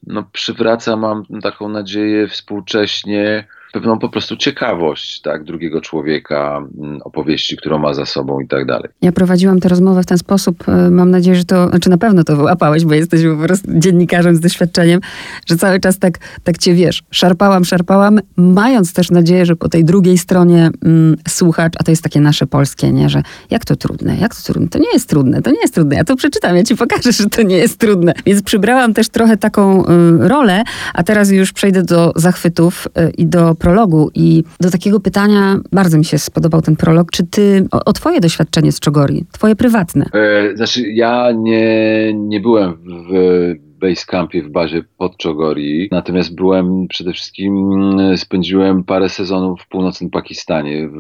no, 0.07 0.23
przywraca, 0.33 0.97
mam 0.97 1.25
taką 1.43 1.69
nadzieję, 1.69 2.29
współcześnie 2.29 3.47
pewną 3.73 3.99
po 3.99 4.09
prostu 4.09 4.37
ciekawość 4.37 5.21
tak, 5.21 5.45
drugiego 5.45 5.81
człowieka, 5.81 6.65
mm, 6.79 7.03
opowieści, 7.03 7.57
którą 7.57 7.79
ma 7.79 7.95
za 7.95 8.07
sobą 8.07 8.41
i 8.41 8.49
tak 8.49 8.67
dalej. 8.67 8.89
Ja 9.03 9.13
prowadziłam 9.13 9.61
tę 9.61 9.69
rozmowę 9.69 10.03
w 10.03 10.07
ten 10.07 10.19
sposób, 10.19 10.69
e, 10.69 10.91
mam 10.91 11.11
nadzieję, 11.11 11.37
że 11.37 11.45
to, 11.45 11.69
znaczy 11.69 11.91
na 11.91 11.99
pewno 11.99 12.25
to 12.25 12.37
wyłapałeś, 12.37 12.85
bo 12.85 12.95
jesteś 12.95 13.21
po 13.41 13.47
prostu 13.47 13.69
dziennikarzem 13.75 14.37
z 14.37 14.41
doświadczeniem, 14.41 15.01
że 15.47 15.57
cały 15.57 15.81
czas 15.81 15.99
tak, 15.99 16.19
tak 16.45 16.59
cię 16.59 16.75
wiesz, 16.75 17.03
szarpałam, 17.11 17.65
szarpałam, 17.65 18.21
mając 18.37 18.93
też 18.93 19.11
nadzieję, 19.11 19.47
że 19.47 19.57
po 19.57 19.69
tej 19.69 19.85
drugiej 19.85 20.19
stronie 20.19 20.71
mm, 20.85 21.17
słuchacz, 21.29 21.73
a 21.81 21.83
to 21.83 21.91
jest 21.93 22.03
takie 22.03 22.21
nasze 22.21 22.47
polskie, 22.47 22.93
nie, 22.93 23.09
że 23.09 23.23
jak 23.51 23.65
to 23.65 23.77
trudne, 23.77 24.17
jak 24.17 24.35
to 24.35 24.43
trudne, 24.43 24.69
to 24.69 24.79
nie 24.79 24.93
jest 24.93 25.09
trudne, 25.09 25.43
to 25.43 25.51
nie 25.51 25.61
jest 25.61 25.75
trudne, 25.75 25.97
ja 25.97 26.05
to 26.05 26.17
przeczytam, 26.17 26.57
ja 26.57 26.65
ci 26.65 26.77
pokażę, 26.77 27.13
że 27.13 27.27
to 27.27 27.43
nie 27.43 27.57
jest 27.57 27.79
trudne. 27.79 28.15
Więc 28.27 28.43
przybrałam 28.43 28.95
też 28.95 29.09
trochę 29.09 29.37
taką 29.37 29.85
y, 29.85 30.29
rolę, 30.29 30.63
a 30.95 31.03
teraz 31.03 31.31
już 31.31 31.53
przejdę 31.53 31.83
do 31.83 32.13
zachwytów 32.17 32.87
y, 32.87 33.11
i 33.11 33.27
do 33.27 33.55
prologu 33.59 34.11
i 34.15 34.45
do 34.61 34.71
takiego 34.71 35.01
pytania, 35.01 35.57
bardzo 35.73 35.99
mi 35.99 36.05
się 36.05 36.19
spodobał 36.19 36.63
ten 36.63 36.77
prolog, 36.77 37.11
czy 37.11 37.27
ty, 37.27 37.67
o, 37.71 37.85
o 37.85 37.93
twoje 37.93 38.21
doświadczenie 38.21 38.73
z 38.73 38.81
Czogori, 38.81 39.27
twoje 39.33 39.57
prywatne. 39.57 40.07
E, 40.15 40.57
znaczy 40.57 40.83
ja 40.83 41.33
nie, 41.33 42.13
nie 42.15 42.41
byłem 42.41 42.79
w 43.11 43.68
Basecampie 43.79 44.43
w 44.43 44.51
bazie 44.51 44.85
pod 44.99 45.17
Czogori. 45.17 45.89
Natomiast 45.91 46.35
byłem 46.35 46.89
przede 46.89 47.13
wszystkim, 47.13 47.81
spędziłem 48.17 48.85
parę 48.85 49.09
sezonów 49.09 49.63
w 49.63 49.69
północnym 49.69 50.11
Pakistanie, 50.11 50.89
w, 50.89 50.99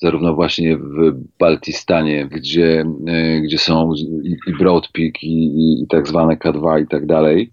zarówno 0.00 0.34
właśnie 0.34 0.76
w 0.76 1.12
Baltistanie, 1.38 2.26
gdzie, 2.26 2.84
e, 3.06 3.40
gdzie 3.40 3.58
są 3.58 3.92
i, 3.94 4.36
i 4.46 4.52
Broad 4.52 4.88
Peak 4.88 5.22
i, 5.22 5.44
i, 5.44 5.82
i 5.82 5.86
tak 5.86 6.08
zwane 6.08 6.36
K2 6.36 6.82
i 6.82 6.86
tak 6.86 7.06
dalej. 7.06 7.50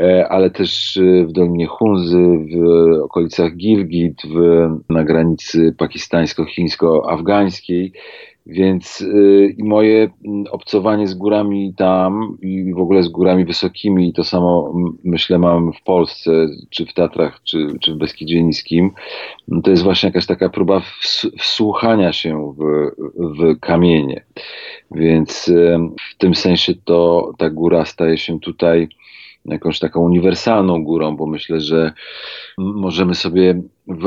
E, 0.00 0.28
ale 0.28 0.50
też 0.50 0.96
e, 0.96 1.24
w 1.24 1.32
Dolinie 1.32 1.66
Hunzy, 1.66 2.22
w 2.52 2.56
okolicach 3.02 3.56
Gilgit, 3.56 4.22
w, 4.24 4.68
na 4.88 5.04
granicy 5.04 5.74
pakistańsko-chińsko-afgańskiej. 5.78 7.92
Więc 8.48 9.00
y, 9.00 9.54
i 9.58 9.64
moje 9.64 10.10
mm, 10.24 10.44
obcowanie 10.50 11.06
z 11.06 11.14
górami 11.14 11.74
tam 11.76 12.38
i 12.42 12.74
w 12.74 12.78
ogóle 12.78 13.02
z 13.02 13.08
górami 13.08 13.44
wysokimi, 13.44 14.12
to 14.12 14.24
samo 14.24 14.74
myślę 15.04 15.38
mam 15.38 15.72
w 15.72 15.82
Polsce, 15.82 16.30
czy 16.70 16.86
w 16.86 16.94
Tatrach, 16.94 17.40
czy, 17.42 17.66
czy 17.80 17.94
w 17.94 17.98
Beskidzie 17.98 18.42
Niskim, 18.42 18.90
to 19.64 19.70
jest 19.70 19.82
właśnie 19.82 20.06
jakaś 20.06 20.26
taka 20.26 20.48
próba 20.48 20.82
wsłuchania 21.38 22.12
się 22.12 22.54
w, 22.58 22.90
w 23.18 23.60
kamienie. 23.60 24.24
Więc 24.90 25.52
w 26.10 26.18
tym 26.18 26.34
sensie 26.34 26.74
to 26.84 27.30
ta 27.38 27.50
góra 27.50 27.84
staje 27.84 28.18
się 28.18 28.40
tutaj 28.40 28.88
jakąś 29.50 29.78
taką 29.78 30.00
uniwersalną 30.00 30.84
górą, 30.84 31.16
bo 31.16 31.26
myślę, 31.26 31.60
że 31.60 31.92
możemy 32.58 33.14
sobie 33.14 33.62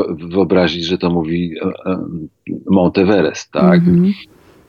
wyobrazić, 0.09 0.85
że 0.85 0.97
to 0.97 1.09
mówi 1.09 1.55
e, 1.61 1.91
e, 1.91 2.05
Monteverest, 2.69 3.51
tak? 3.51 3.81
Mm 3.81 4.03
-hmm. 4.03 4.13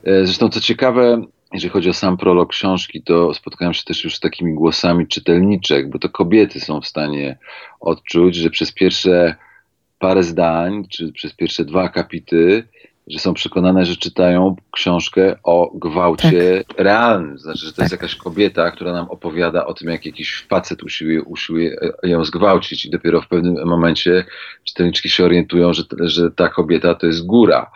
Zresztą 0.04 0.48
co 0.48 0.60
ciekawe, 0.60 1.22
jeżeli 1.52 1.70
chodzi 1.70 1.88
o 1.88 1.92
sam 1.92 2.16
prolog 2.16 2.50
książki, 2.50 3.02
to 3.02 3.34
spotkałem 3.34 3.74
się 3.74 3.82
też 3.84 4.04
już 4.04 4.16
z 4.16 4.20
takimi 4.20 4.54
głosami 4.54 5.06
czytelniczek, 5.06 5.90
bo 5.90 5.98
to 5.98 6.08
kobiety 6.08 6.60
są 6.60 6.80
w 6.80 6.86
stanie 6.86 7.38
odczuć, 7.80 8.36
że 8.36 8.50
przez 8.50 8.72
pierwsze 8.72 9.34
parę 9.98 10.22
zdań, 10.22 10.84
czy 10.88 11.12
przez 11.12 11.34
pierwsze 11.34 11.64
dwa 11.64 11.82
akapity 11.82 12.68
że 13.06 13.18
są 13.18 13.34
przekonane, 13.34 13.86
że 13.86 13.96
czytają 13.96 14.56
książkę 14.70 15.36
o 15.42 15.72
gwałcie 15.74 16.64
tak. 16.68 16.78
realnym. 16.78 17.38
Znaczy, 17.38 17.66
że 17.66 17.72
to 17.72 17.76
tak. 17.76 17.82
jest 17.82 17.92
jakaś 17.92 18.16
kobieta, 18.16 18.70
która 18.70 18.92
nam 18.92 19.10
opowiada 19.10 19.66
o 19.66 19.74
tym, 19.74 19.88
jak 19.88 20.06
jakiś 20.06 20.46
facet 20.48 20.82
usiłuje, 20.82 21.22
usiłuje 21.22 21.76
ją 22.02 22.24
zgwałcić 22.24 22.86
i 22.86 22.90
dopiero 22.90 23.20
w 23.20 23.28
pewnym 23.28 23.68
momencie 23.68 24.24
czytelniczki 24.64 25.08
się 25.08 25.24
orientują, 25.24 25.72
że, 25.72 25.82
że 26.00 26.30
ta 26.30 26.48
kobieta 26.48 26.94
to 26.94 27.06
jest 27.06 27.26
góra. 27.26 27.70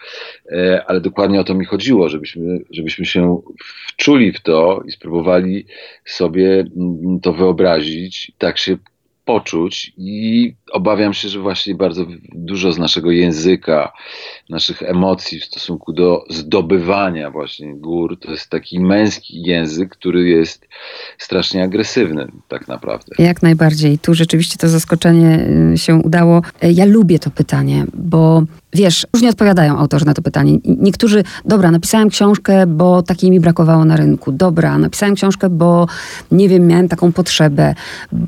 E, 0.53 0.85
ale 0.87 1.01
dokładnie 1.01 1.41
o 1.41 1.45
to 1.45 1.55
mi 1.55 1.65
chodziło, 1.65 2.09
żebyśmy, 2.09 2.61
żebyśmy 2.71 3.07
się 3.07 3.43
wczuli 3.89 4.33
w 4.33 4.41
to 4.41 4.83
i 4.87 4.93
spróbowali 4.93 5.67
sobie 6.05 6.65
to 7.23 7.33
wyobrazić, 7.33 8.33
tak 8.39 8.59
się 8.59 8.77
poczuć 9.27 9.93
i 9.97 10.55
obawiam 10.73 11.15
się, 11.15 11.29
że 11.29 11.41
właśnie 11.41 11.75
bardzo 11.75 12.07
dużo 12.35 12.73
z 12.73 12.79
naszego 12.79 13.11
języka, 13.11 13.93
naszych 14.49 14.83
emocji 14.83 15.41
w 15.41 15.45
stosunku 15.45 15.93
do 15.93 16.25
zdobywania 16.31 17.31
właśnie 17.31 17.75
gór, 17.75 18.19
to 18.21 18.31
jest 18.31 18.51
taki 18.51 18.81
męski 18.81 19.43
język, 19.43 19.91
który 19.91 20.29
jest 20.29 20.69
strasznie 21.19 21.63
agresywny 21.63 22.29
tak 22.49 22.69
naprawdę. 22.69 23.07
Jak 23.19 23.43
najbardziej. 23.43 23.99
Tu 23.99 24.15
rzeczywiście 24.15 24.59
to 24.59 24.69
zaskoczenie 24.69 25.49
y, 25.75 25.79
się 25.79 25.95
udało. 25.95 26.43
Ja 26.63 26.85
lubię 26.85 27.19
to 27.19 27.31
pytanie, 27.31 27.85
bo 27.95 28.43
wiesz, 28.73 29.07
różnie 29.13 29.29
odpowiadają 29.29 29.79
autorzy 29.79 30.07
na 30.07 30.15
to 30.15 30.23
pytanie. 30.23 30.59
Niektórzy, 30.65 31.25
dobra, 31.45 31.71
napisałem 31.71 32.11
książkę, 32.11 32.67
bo 32.67 33.03
takiej 33.03 33.31
mi 33.31 33.41
brakowało 33.41 33.85
na 33.85 33.97
rynku. 33.97 34.33
Dobra, 34.33 34.79
napisałem 34.79 35.15
książkę, 35.15 35.51
bo 35.51 35.87
nie 36.31 36.49
wiem, 36.49 36.67
miałem 36.67 36.89
taką 36.89 37.13
potrzebę. 37.13 37.75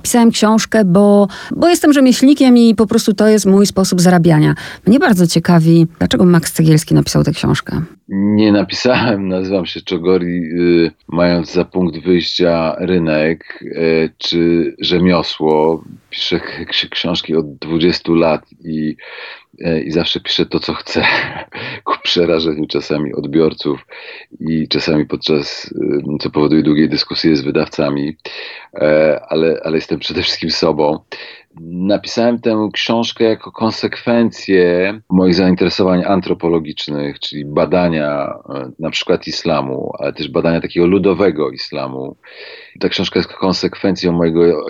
Pisałem 0.03 0.31
książkę, 0.31 0.85
bo, 0.85 1.29
bo 1.57 1.68
jestem 1.68 1.92
rzemieślnikiem 1.92 2.27
i 2.32 2.74
po 2.74 2.86
prostu 2.86 3.14
to 3.14 3.28
jest 3.28 3.46
mój 3.46 3.66
sposób 3.66 4.00
zarabiania. 4.00 4.54
Mnie 4.86 4.98
bardzo 4.98 5.26
ciekawi, 5.26 5.86
dlaczego 5.98 6.24
Max 6.24 6.52
Cegielski 6.52 6.94
napisał 6.94 7.24
tę 7.24 7.32
książkę? 7.32 7.82
Nie 8.08 8.52
napisałem, 8.52 9.28
nazywam 9.38 9.66
się 9.66 9.80
Czogori, 9.80 10.42
y, 10.42 10.90
mając 11.08 11.52
za 11.52 11.64
punkt 11.64 11.98
wyjścia 11.98 12.76
rynek 12.78 13.62
y, 13.62 14.10
czy 14.18 14.74
rzemiosło. 14.78 15.84
Piszę 16.10 16.40
książki 16.90 17.36
od 17.36 17.54
20 17.54 18.12
lat 18.12 18.46
i, 18.64 18.96
y, 19.60 19.80
i 19.80 19.90
zawsze 19.90 20.20
piszę 20.20 20.46
to, 20.46 20.60
co 20.60 20.74
chcę, 20.74 21.04
ku 21.84 21.92
przerażeniu 22.02 22.66
czasami 22.66 23.14
odbiorców 23.14 23.86
i 24.40 24.68
czasami 24.68 25.06
podczas, 25.06 25.74
co 26.20 26.30
powoduje 26.30 26.62
długiej 26.62 26.88
dyskusje 26.88 27.36
z 27.36 27.40
wydawcami, 27.40 28.16
ale, 29.28 29.60
ale 29.64 29.76
jestem 29.76 29.98
przede 29.98 30.22
wszystkim 30.22 30.50
sobą. 30.50 30.98
Napisałem 31.60 32.40
tę 32.40 32.68
książkę 32.72 33.24
jako 33.24 33.52
konsekwencję 33.52 35.00
moich 35.10 35.34
zainteresowań 35.34 36.04
antropologicznych, 36.04 37.20
czyli 37.20 37.44
badania 37.44 38.34
e, 38.48 38.70
na 38.78 38.90
przykład 38.90 39.26
islamu, 39.26 39.92
ale 39.98 40.12
też 40.12 40.28
badania 40.28 40.60
takiego 40.60 40.86
ludowego 40.86 41.50
islamu. 41.50 42.16
Ta 42.80 42.88
książka 42.88 43.18
jest 43.18 43.32
konsekwencją 43.32 44.12
mojego 44.12 44.66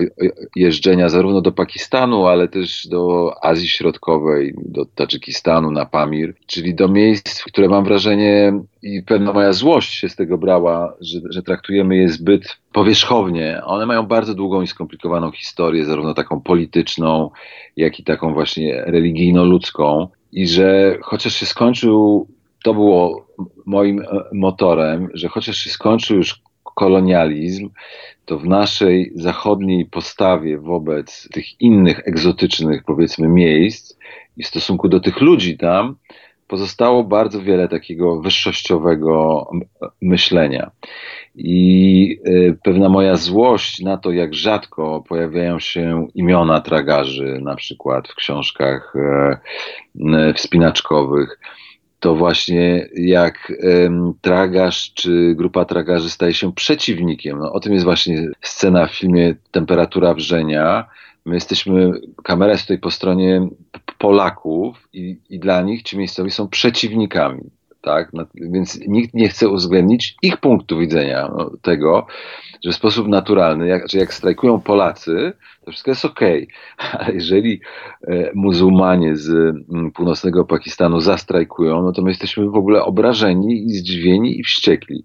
jeżdżenia 0.57 1.09
zarówno 1.09 1.41
do 1.41 1.53
Pakistanu, 1.53 2.27
ale 2.27 2.49
też 2.49 2.87
do 2.87 3.33
Azji 3.45 3.69
Środkowej, 3.69 4.55
do 4.65 4.85
Tadżykistanu, 4.85 5.71
na 5.71 5.87
Pamir, 5.87 6.35
czyli 6.47 6.75
do 6.75 6.89
miejsc, 6.89 7.45
które 7.45 7.69
mam 7.69 7.85
wrażenie 7.85 8.53
i 8.83 9.03
pewna 9.03 9.33
moja 9.33 9.53
złość 9.53 9.95
się 9.95 10.09
z 10.09 10.17
tego 10.17 10.39
brała, 10.39 10.95
że, 11.01 11.21
że 11.31 11.43
traktujemy 11.43 11.97
je 11.97 12.09
zbyt 12.09 12.57
powierzchownie. 12.79 13.61
One 13.65 13.87
mają 13.87 14.07
bardzo 14.07 14.35
długą 14.35 14.63
i 14.63 14.67
skomplikowaną 14.67 15.31
historię, 15.31 15.85
zarówno 15.85 16.15
taką 16.15 16.41
polityczną, 16.41 17.31
jak 17.77 18.01
i 18.01 18.05
taką 18.05 18.33
właśnie 18.33 18.83
religijno-ludzką. 18.87 20.09
I 20.33 20.49
że 20.49 20.99
chociaż 21.03 21.35
się 21.35 21.47
skończył, 21.47 22.27
to 22.65 22.75
było 22.75 23.27
moim 23.67 24.01
e, 24.01 24.05
motorem, 24.33 25.09
że 25.15 25.29
chociaż 25.29 25.57
się 25.57 25.71
skończył 25.71 26.17
już 26.17 26.41
kolonializm, 26.63 27.71
to 28.25 28.39
w 28.39 28.47
naszej 28.47 29.13
zachodniej 29.15 29.87
postawie 29.87 30.59
wobec 30.59 31.29
tych 31.33 31.61
innych 31.61 32.01
egzotycznych, 32.09 32.83
powiedzmy, 32.87 33.29
miejsc 33.29 33.97
i 34.37 34.43
w 34.43 34.47
stosunku 34.47 34.89
do 34.89 35.01
tych 35.01 35.21
ludzi 35.21 35.57
tam, 35.57 35.97
pozostało 36.49 37.05
bardzo 37.05 37.43
wiele 37.43 37.69
takiego 37.69 38.21
wyższościowego 38.21 39.47
myślenia. 40.03 40.71
I 41.35 42.19
y, 42.27 42.59
pewna 42.63 42.89
moja 42.89 43.17
złość 43.17 43.81
na 43.81 43.97
to, 43.97 44.11
jak 44.11 44.35
rzadko 44.35 45.05
pojawiają 45.09 45.59
się 45.59 46.09
imiona 46.15 46.61
tragarzy, 46.61 47.39
na 47.43 47.57
przykład 47.57 48.09
w 48.09 48.15
książkach 48.15 48.95
e, 48.97 50.35
wspinaczkowych, 50.35 51.39
to 52.01 52.15
właśnie 52.15 52.89
jak 52.95 53.53
tragarz 54.21 54.93
czy 54.95 55.35
grupa 55.35 55.65
tragarzy 55.65 56.11
staje 56.11 56.35
się 56.35 56.53
przeciwnikiem. 56.53 57.39
No, 57.39 57.53
o 57.53 57.61
tym 57.61 57.73
jest 57.73 57.85
właśnie 57.85 58.29
scena 58.41 58.87
w 58.87 58.95
filmie 58.95 59.35
Temperatura 59.51 60.15
wrzenia. 60.15 60.89
My 61.29 61.35
jesteśmy, 61.35 61.93
kamera 62.25 62.53
jest 62.53 62.63
tutaj 62.63 62.79
po 62.79 62.91
stronie 62.91 63.49
Polaków 63.99 64.89
i, 64.93 65.17
i 65.31 65.39
dla 65.39 65.63
nich 65.63 65.83
ci 65.83 65.99
miejscowi 65.99 66.31
są 66.31 66.49
przeciwnikami. 66.49 67.51
Tak? 67.81 68.13
No, 68.13 68.27
więc 68.35 68.81
nikt 68.89 69.15
nie 69.15 69.29
chce 69.29 69.49
uwzględnić 69.49 70.17
ich 70.23 70.37
punktu 70.37 70.79
widzenia 70.79 71.31
no, 71.37 71.51
tego, 71.63 72.07
że 72.65 72.73
w 72.73 72.75
sposób 72.75 73.09
naturalny, 73.09 73.67
jak, 73.67 73.91
że 73.91 73.99
jak 73.99 74.15
strajkują 74.15 74.61
Polacy, 74.61 75.33
to 75.65 75.71
wszystko 75.71 75.91
jest 75.91 76.05
ok, 76.05 76.21
ale 76.99 77.15
jeżeli 77.15 77.61
e, 78.09 78.31
muzułmanie 78.35 79.17
z 79.17 79.31
m, 79.31 79.65
mm, 79.73 79.91
północnego 79.91 80.45
Pakistanu 80.45 81.01
zastrajkują, 81.01 81.83
no 81.83 81.93
to 81.93 82.03
my 82.03 82.11
jesteśmy 82.11 82.51
w 82.51 82.57
ogóle 82.57 82.85
obrażeni 82.85 83.65
i 83.65 83.71
zdziwieni 83.71 84.41
i 84.41 84.45
wściekli. 84.45 85.05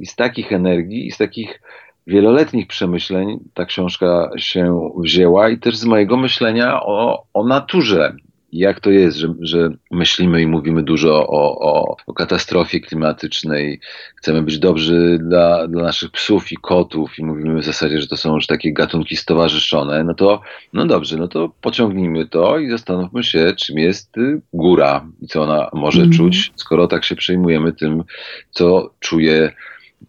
I 0.00 0.06
z 0.06 0.14
takich 0.14 0.52
energii, 0.52 1.06
i 1.06 1.12
z 1.12 1.18
takich 1.18 1.60
wieloletnich 2.06 2.66
przemyśleń 2.66 3.38
ta 3.54 3.64
książka 3.64 4.30
się 4.36 4.90
wzięła 4.98 5.48
i 5.48 5.58
też 5.58 5.76
z 5.76 5.84
mojego 5.84 6.16
myślenia 6.16 6.80
o, 6.82 7.26
o 7.34 7.46
naturze. 7.46 8.16
Jak 8.52 8.80
to 8.80 8.90
jest, 8.90 9.16
że, 9.16 9.34
że 9.40 9.70
myślimy 9.90 10.42
i 10.42 10.46
mówimy 10.46 10.82
dużo 10.82 11.26
o, 11.28 11.58
o, 11.60 11.96
o, 12.06 12.14
katastrofie 12.14 12.80
klimatycznej, 12.80 13.80
chcemy 14.16 14.42
być 14.42 14.58
dobrzy 14.58 15.18
dla, 15.22 15.68
dla 15.68 15.82
naszych 15.82 16.10
psów 16.10 16.52
i 16.52 16.56
kotów 16.56 17.18
i 17.18 17.24
mówimy 17.24 17.60
w 17.60 17.64
zasadzie, 17.64 18.00
że 18.00 18.06
to 18.06 18.16
są 18.16 18.34
już 18.34 18.46
takie 18.46 18.72
gatunki 18.72 19.16
stowarzyszone, 19.16 20.04
no 20.04 20.14
to 20.14 20.40
no 20.72 20.86
dobrze, 20.86 21.16
no 21.16 21.28
to 21.28 21.52
pociągnijmy 21.60 22.26
to 22.26 22.58
i 22.58 22.70
zastanówmy 22.70 23.24
się, 23.24 23.52
czym 23.56 23.78
jest 23.78 24.18
y, 24.18 24.40
góra 24.52 25.06
i 25.20 25.26
co 25.26 25.42
ona 25.42 25.70
może 25.72 26.00
mm. 26.00 26.12
czuć, 26.12 26.52
skoro 26.56 26.86
tak 26.86 27.04
się 27.04 27.16
przejmujemy 27.16 27.72
tym, 27.72 28.04
co 28.50 28.90
czuje 29.00 29.52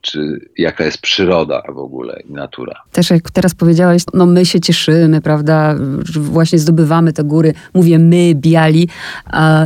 czy 0.01 0.49
jaka 0.57 0.85
jest 0.85 0.97
przyroda 0.97 1.61
w 1.73 1.77
ogóle 1.77 2.19
i 2.29 2.33
natura. 2.33 2.81
Też 2.91 3.09
jak 3.09 3.31
teraz 3.31 3.55
powiedziałeś, 3.55 4.03
no 4.13 4.25
my 4.25 4.45
się 4.45 4.59
cieszymy, 4.59 5.21
prawda, 5.21 5.75
właśnie 6.15 6.59
zdobywamy 6.59 7.13
te 7.13 7.23
góry, 7.23 7.53
mówię 7.73 7.99
my, 7.99 8.35
biali, 8.35 8.89
a 9.25 9.65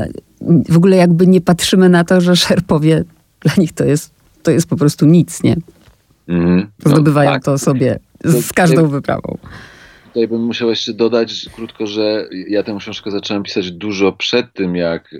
w 0.69 0.77
ogóle 0.77 0.97
jakby 0.97 1.27
nie 1.27 1.41
patrzymy 1.41 1.89
na 1.89 2.03
to, 2.03 2.21
że 2.21 2.35
Szerpowie, 2.35 3.03
dla 3.39 3.53
nich 3.57 3.73
to 3.73 3.83
jest, 3.83 4.13
to 4.43 4.51
jest 4.51 4.69
po 4.69 4.75
prostu 4.75 5.05
nic, 5.05 5.43
nie? 5.43 5.55
Mm, 6.27 6.67
no, 6.85 6.91
Zdobywają 6.91 7.31
tak. 7.31 7.43
to 7.43 7.57
sobie 7.57 7.99
z 8.23 8.53
każdą 8.53 8.87
wyprawą. 8.87 9.37
Tutaj 10.07 10.27
bym 10.27 10.41
musiał 10.41 10.69
jeszcze 10.69 10.93
dodać 10.93 11.49
krótko, 11.55 11.87
że 11.87 12.27
ja 12.47 12.63
tę 12.63 12.75
książkę 12.79 13.11
zacząłem 13.11 13.43
pisać 13.43 13.71
dużo 13.71 14.11
przed 14.11 14.53
tym, 14.53 14.75
jak 14.75 15.15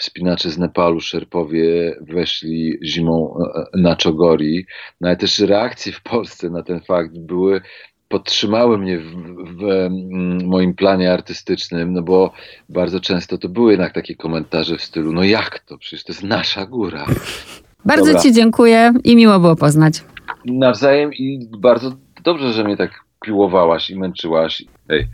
wspinacze 0.00 0.50
z 0.50 0.58
Nepalu, 0.58 1.00
Szerpowie 1.00 1.96
weszli 2.00 2.78
zimą 2.82 3.34
e, 3.38 3.60
e, 3.60 3.80
na 3.80 3.96
Czogori. 3.96 4.66
No 5.00 5.08
ale 5.08 5.16
też 5.16 5.38
reakcje 5.38 5.92
w 5.92 6.02
Polsce 6.02 6.50
na 6.50 6.62
ten 6.62 6.80
fakt 6.80 7.18
były 7.18 7.60
podtrzymały 8.08 8.78
mnie 8.78 8.98
w, 8.98 9.12
w, 9.56 9.62
mm, 9.62 10.46
moim 10.46 10.74
planie 10.74 11.12
artystycznym, 11.12 11.92
no 11.92 12.02
bo 12.02 12.32
bardzo 12.68 13.00
często 13.00 13.38
to 13.38 13.48
były 13.48 13.70
jednak 13.70 13.92
takie 13.92 14.14
komentarze 14.14 14.76
w 14.78 14.82
stylu, 14.82 15.12
no 15.12 15.24
jak 15.24 15.58
to, 15.58 15.78
przecież 15.78 16.04
to 16.04 16.12
jest 16.12 16.22
nasza 16.22 16.66
góra. 16.66 17.06
Bardzo 17.84 18.06
Dobra. 18.06 18.20
Ci 18.20 18.32
dziękuję 18.32 18.92
i 19.04 19.16
miło 19.16 19.40
było 19.40 19.56
poznać. 19.56 20.04
Nawzajem 20.44 21.12
i 21.12 21.48
bardzo 21.58 21.92
dobrze, 22.24 22.52
że 22.52 22.64
mnie 22.64 22.76
tak 22.76 23.04
piłowałaś 23.24 23.90
i 23.90 23.98
męczyłaś. 23.98 24.64
Hej. 24.88 25.06